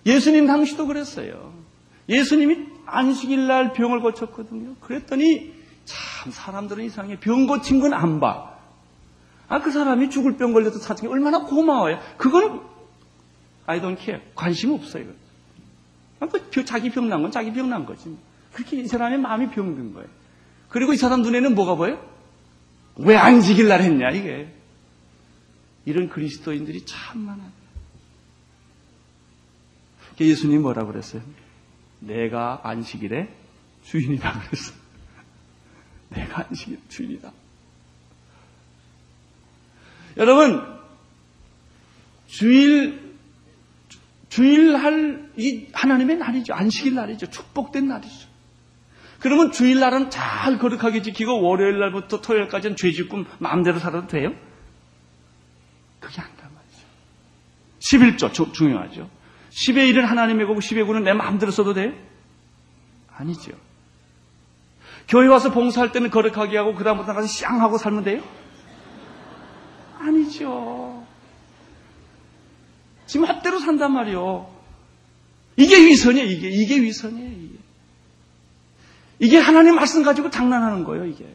예수님 0.04 0.46
당시도 0.46 0.86
그랬어요. 0.86 1.52
예수님이 2.08 2.66
안식일 2.86 3.46
날 3.46 3.72
병을 3.72 4.00
고쳤거든요. 4.00 4.76
그랬더니 4.80 5.52
참 5.84 6.30
사람들은 6.32 6.84
이상해. 6.84 7.18
병 7.18 7.46
고친 7.46 7.80
건 7.80 7.92
안 7.92 8.20
봐. 8.20 8.56
아, 9.48 9.60
그 9.60 9.70
사람이 9.70 10.10
죽을 10.10 10.36
병 10.36 10.52
걸려도 10.52 10.78
게 11.00 11.06
얼마나 11.08 11.44
고마워요. 11.44 11.98
그거는 12.16 12.60
I 13.66 13.80
don't 13.80 13.98
care. 13.98 14.22
관심 14.34 14.72
없어요. 14.72 15.06
아, 16.20 16.26
그 16.28 16.64
자기 16.64 16.90
병 16.90 17.08
난 17.08 17.22
건 17.22 17.30
자기 17.30 17.52
병 17.52 17.68
난 17.68 17.84
거지. 17.86 18.16
그렇게 18.52 18.80
이 18.80 18.86
사람의 18.86 19.18
마음이 19.18 19.50
병든 19.50 19.94
거예요. 19.94 20.08
그리고 20.68 20.92
이 20.92 20.96
사람 20.96 21.22
눈에는 21.22 21.54
뭐가 21.54 21.74
보여? 21.74 22.04
왜 22.96 23.16
안식일 23.16 23.68
날 23.68 23.82
했냐, 23.82 24.10
이게. 24.10 24.52
이런 25.84 26.08
그리스도인들이 26.08 26.84
참 26.84 27.20
많아요. 27.20 27.52
예수님 30.20 30.62
뭐라고 30.62 30.92
그랬어요? 30.92 31.22
내가 32.00 32.60
안식일의 32.64 33.28
주인이다 33.84 34.40
그랬어. 34.40 34.72
내가 36.08 36.46
안식일 36.48 36.80
주인이다. 36.88 37.32
여러분, 40.16 40.62
주일, 42.26 43.14
주일 44.28 44.76
할, 44.76 45.30
이 45.36 45.66
하나님의 45.72 46.16
날이죠. 46.16 46.54
안식일 46.54 46.94
날이죠. 46.94 47.30
축복된 47.30 47.86
날이죠. 47.86 48.28
그러면 49.26 49.50
주일날은 49.50 50.08
잘 50.08 50.56
거룩하게 50.56 51.02
지키고 51.02 51.42
월요일 51.42 51.80
날부터 51.80 52.20
토요일까지는 52.20 52.76
죄 52.76 52.92
짓고 52.92 53.24
마음대로 53.38 53.80
살아도 53.80 54.06
돼요? 54.06 54.32
그게 55.98 56.22
아니란 56.22 56.48
말이죠. 56.54 58.28
11조 58.28 58.32
주, 58.32 58.52
중요하죠. 58.52 59.10
10의 59.50 59.92
1은 59.92 60.02
하나님의 60.02 60.46
거고 60.46 60.60
10의 60.60 60.86
9는 60.86 61.02
내 61.02 61.12
마음대로 61.12 61.50
써도 61.50 61.74
돼요? 61.74 61.92
아니죠. 63.16 63.50
교회 65.08 65.26
와서 65.26 65.50
봉사할 65.50 65.90
때는 65.90 66.10
거룩하게 66.10 66.56
하고 66.58 66.76
그다음부터 66.76 67.12
가서 67.12 67.26
쌍하고 67.26 67.78
살면 67.78 68.04
돼요? 68.04 68.22
아니죠. 69.98 71.04
지금 73.06 73.26
헛대로 73.26 73.58
산단 73.58 73.92
말이요. 73.92 74.54
이게 75.56 75.84
위선이에요, 75.84 76.26
이게. 76.26 76.48
이게 76.48 76.80
위선이에요, 76.80 77.30
이게. 77.32 77.55
이게 79.18 79.38
하나님 79.38 79.74
말씀 79.76 80.02
가지고 80.02 80.30
장난하는 80.30 80.84
거예요, 80.84 81.06
이게. 81.06 81.26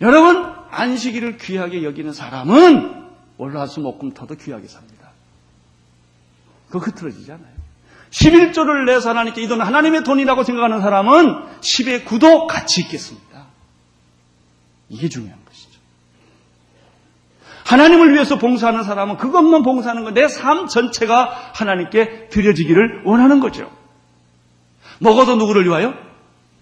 여러분, 0.00 0.52
안식일을 0.70 1.36
귀하게 1.38 1.82
여기는 1.84 2.12
사람은 2.12 3.04
월화수 3.38 3.80
목금토도 3.80 4.36
귀하게 4.36 4.68
삽니다. 4.68 5.10
그거 6.68 6.78
흐트러지잖아요. 6.80 7.56
11조를 8.10 8.84
내서 8.86 9.10
하나님께 9.10 9.42
이 9.42 9.48
돈 9.48 9.60
하나님의 9.60 10.04
돈이라고 10.04 10.42
생각하는 10.44 10.80
사람은 10.80 11.60
10의 11.60 12.04
9도 12.04 12.46
같이 12.46 12.80
있겠습니다. 12.82 13.46
이게 14.88 15.08
중요한 15.08 15.38
것이죠. 15.44 15.78
하나님을 17.66 18.12
위해서 18.14 18.38
봉사하는 18.38 18.84
사람은 18.84 19.16
그것만 19.16 19.62
봉사하는 19.62 20.04
거, 20.04 20.10
내삶 20.12 20.68
전체가 20.68 21.50
하나님께 21.54 22.28
드려지기를 22.28 23.02
원하는 23.04 23.40
거죠. 23.40 23.70
먹어도 25.00 25.36
누구를 25.36 25.64
위하여? 25.66 25.94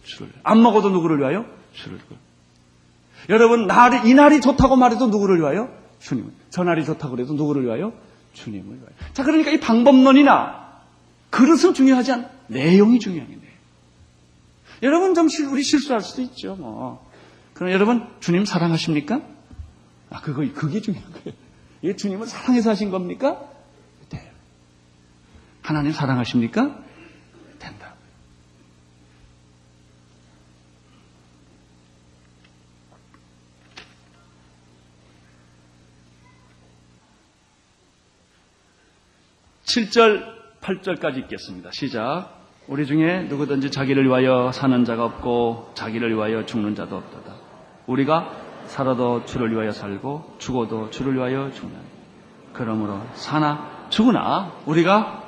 주를. 0.04 0.32
안 0.42 0.62
먹어도 0.62 0.90
누구를 0.90 1.18
위하여? 1.18 1.46
주를. 1.72 1.98
여러분, 3.28 3.66
날이, 3.66 4.08
이 4.08 4.14
날이 4.14 4.40
좋다고 4.40 4.76
말해도 4.76 5.06
누구를 5.06 5.40
위하여? 5.40 5.68
주님을. 6.00 6.30
저 6.50 6.64
날이 6.64 6.84
좋다고 6.84 7.16
그래도 7.16 7.32
누구를 7.34 7.64
위하여? 7.64 7.92
주님을 8.34 8.76
위하여. 8.76 8.90
자, 9.12 9.22
그러니까 9.22 9.50
이 9.50 9.60
방법론이나 9.60 10.80
그릇은 11.30 11.74
중요하지 11.74 12.12
않, 12.12 12.30
내용이 12.48 12.98
중요한 13.00 13.28
거예요. 13.28 13.44
여러분 14.82 15.14
좀 15.14 15.28
우리 15.50 15.62
실수할 15.62 16.00
수도 16.02 16.22
있죠, 16.22 16.56
뭐. 16.56 17.10
그럼 17.54 17.72
여러분, 17.72 18.06
주님 18.20 18.44
사랑하십니까? 18.44 19.22
아, 20.10 20.20
그거, 20.20 20.44
그게 20.54 20.80
중요한 20.80 21.10
거예요. 21.12 21.32
이게 21.82 21.96
주님을 21.96 22.26
사랑해서 22.26 22.70
하신 22.70 22.90
겁니까? 22.90 23.40
네. 24.10 24.30
하나님 25.62 25.92
사랑하십니까? 25.92 26.78
된다. 27.58 27.94
7절, 39.74 40.22
8절까지 40.60 41.16
읽겠습니다. 41.24 41.70
시작. 41.72 42.28
우리 42.68 42.86
중에 42.86 43.24
누구든지 43.24 43.72
자기를 43.72 44.04
위하여 44.06 44.52
사는 44.52 44.84
자가 44.84 45.04
없고 45.04 45.72
자기를 45.74 46.14
위하여 46.14 46.46
죽는 46.46 46.76
자도 46.76 46.96
없도다. 46.96 47.34
우리가 47.88 48.30
살아도 48.66 49.24
주를 49.24 49.50
위하여 49.50 49.72
살고 49.72 50.36
죽어도 50.38 50.90
주를 50.90 51.16
위하여 51.16 51.50
죽는. 51.50 51.74
그러므로 52.52 53.02
사나 53.14 53.88
죽으나 53.90 54.52
우리가 54.64 55.24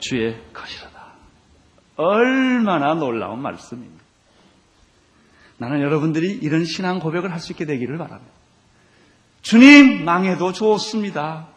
주의 0.00 0.40
것이라다. 0.54 0.96
얼마나 1.96 2.94
놀라운 2.94 3.42
말씀입니다. 3.42 4.02
나는 5.58 5.82
여러분들이 5.82 6.32
이런 6.32 6.64
신앙 6.64 6.98
고백을 6.98 7.30
할 7.30 7.40
수 7.40 7.52
있게 7.52 7.66
되기를 7.66 7.98
바랍니다. 7.98 8.32
주님 9.42 10.06
망해도 10.06 10.54
좋습니다. 10.54 11.48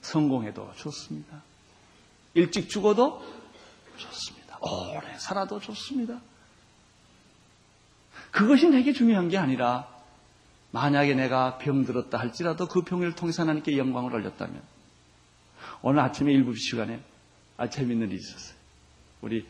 성공해도 0.00 0.72
좋습니다. 0.76 1.42
일찍 2.34 2.68
죽어도 2.68 3.22
좋습니다. 3.96 4.58
오래 4.60 5.18
살아도 5.18 5.60
좋습니다. 5.60 6.20
그것이 8.30 8.68
내게 8.68 8.92
중요한 8.92 9.28
게 9.28 9.38
아니라 9.38 9.88
만약에 10.70 11.14
내가 11.14 11.58
병들었다 11.58 12.18
할지라도 12.18 12.68
그 12.68 12.82
병을 12.82 13.14
통해서 13.14 13.42
하나님께 13.42 13.78
영광을 13.78 14.14
올렸다면 14.14 14.62
오늘 15.82 16.00
아침에 16.00 16.32
일부 16.32 16.54
시간에 16.54 17.02
아 17.56 17.68
재밌는 17.68 18.08
일이 18.08 18.16
있었어요. 18.16 18.56
우리 19.22 19.46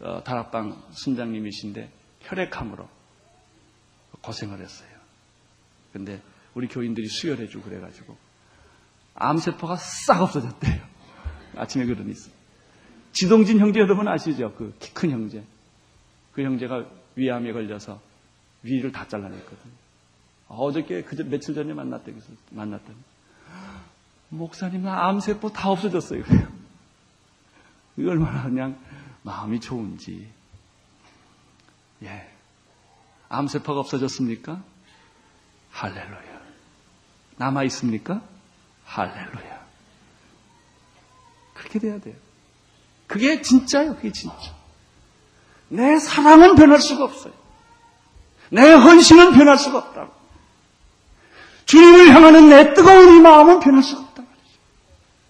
어, 0.00 0.22
다락방 0.22 0.82
순장님이신데 0.92 1.90
혈액암으로 2.20 2.88
고생을 4.20 4.60
했어요. 4.60 4.88
근데 5.92 6.20
우리 6.54 6.68
교인들이 6.68 7.06
수혈해주고 7.08 7.64
그래가지고 7.64 8.16
암세포가 9.14 9.76
싹 9.76 10.22
없어졌대요. 10.22 10.82
아침에 11.56 11.86
그런 11.86 12.08
있어. 12.10 12.30
지동진 13.12 13.58
형제 13.60 13.78
여러분 13.80 14.08
아시죠? 14.08 14.52
그 14.54 14.74
키 14.80 14.92
큰 14.92 15.10
형제. 15.10 15.44
그 16.32 16.42
형제가 16.42 16.84
위암에 17.16 17.52
걸려서 17.52 18.00
위를 18.62 18.90
다 18.90 19.06
잘라냈거든요. 19.06 19.72
어저께 20.48 21.02
그 21.04 21.14
며칠 21.28 21.54
전에 21.54 21.72
만났더니 21.74 22.18
만났더니 22.50 22.96
목사님 24.30 24.86
암세포 24.88 25.52
다 25.52 25.70
없어졌어요. 25.70 26.24
이 27.98 28.04
얼마나 28.06 28.42
그냥 28.42 28.76
마음이 29.22 29.60
좋은지. 29.60 30.28
예. 32.02 32.28
암세포가 33.28 33.78
없어졌습니까? 33.80 34.60
할렐루야. 35.70 36.40
남아 37.36 37.62
있습니까? 37.64 38.22
할렐루야. 38.84 39.64
그렇게 41.54 41.78
돼야 41.78 41.98
돼요. 42.00 42.14
그게 43.06 43.42
진짜예요. 43.42 43.96
그게 43.96 44.12
진짜. 44.12 44.54
내 45.68 45.98
사랑은 45.98 46.54
변할 46.54 46.80
수가 46.80 47.04
없어요. 47.04 47.32
내 48.50 48.72
헌신은 48.72 49.32
변할 49.32 49.58
수가 49.58 49.78
없다고. 49.78 50.12
주님을 51.66 52.14
향하는 52.14 52.48
내 52.48 52.74
뜨거운 52.74 53.16
이 53.16 53.20
마음은 53.20 53.60
변할 53.60 53.82
수가 53.82 54.02
없다 54.02 54.22
말이죠. 54.22 54.58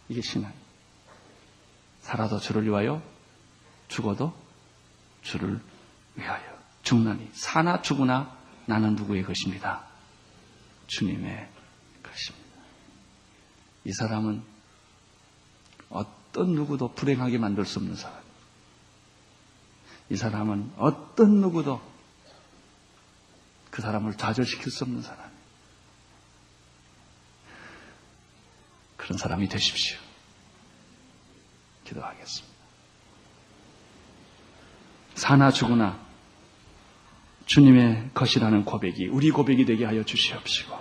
이게 0.08 0.20
신앙. 0.20 0.52
살아도 2.02 2.38
주를 2.38 2.64
위하여, 2.64 3.00
죽어도 3.88 4.34
주를 5.22 5.60
위하여. 6.16 6.42
죽나니 6.82 7.30
사나 7.32 7.80
죽으나 7.80 8.36
나는 8.66 8.94
누구의 8.94 9.22
것입니다. 9.24 9.84
주님의. 10.86 11.53
이 13.84 13.92
사람은 13.92 14.42
어떤 15.90 16.54
누구도 16.54 16.94
불행하게 16.94 17.38
만들 17.38 17.64
수 17.64 17.78
없는 17.78 17.96
사람. 17.96 18.18
이 20.10 20.16
사람은 20.16 20.72
어떤 20.76 21.40
누구도 21.40 21.80
그 23.70 23.82
사람을 23.82 24.16
좌절시킬 24.16 24.70
수 24.70 24.84
없는 24.84 25.02
사람. 25.02 25.30
그런 28.96 29.18
사람이 29.18 29.48
되십시오. 29.48 29.98
기도하겠습니다. 31.84 32.54
사나 35.14 35.50
죽으나 35.50 36.02
주님의 37.46 38.10
것이라는 38.14 38.64
고백이 38.64 39.08
우리 39.08 39.30
고백이 39.30 39.64
되게 39.64 39.84
하여 39.84 40.02
주시옵시고 40.04 40.74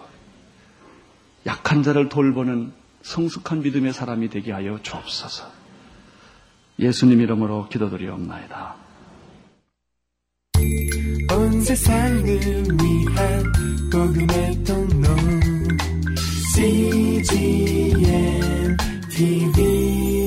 약한 1.46 1.84
자를 1.84 2.10
돌보는 2.10 2.74
성숙한 3.04 3.62
믿음의 3.62 3.94
사람이 3.94 4.30
되게 4.30 4.52
하여 4.52 4.80
주옵소서. 4.82 5.46
예수님 6.80 7.22
이름으로 7.22 7.70
기도드리옵나이다. 7.70 8.76
온 11.32 11.62
세상을 11.62 12.26
위한 12.26 13.44
복음의 13.92 14.64
통로 14.64 15.08
CGM 16.56 17.98
TV 19.10 20.23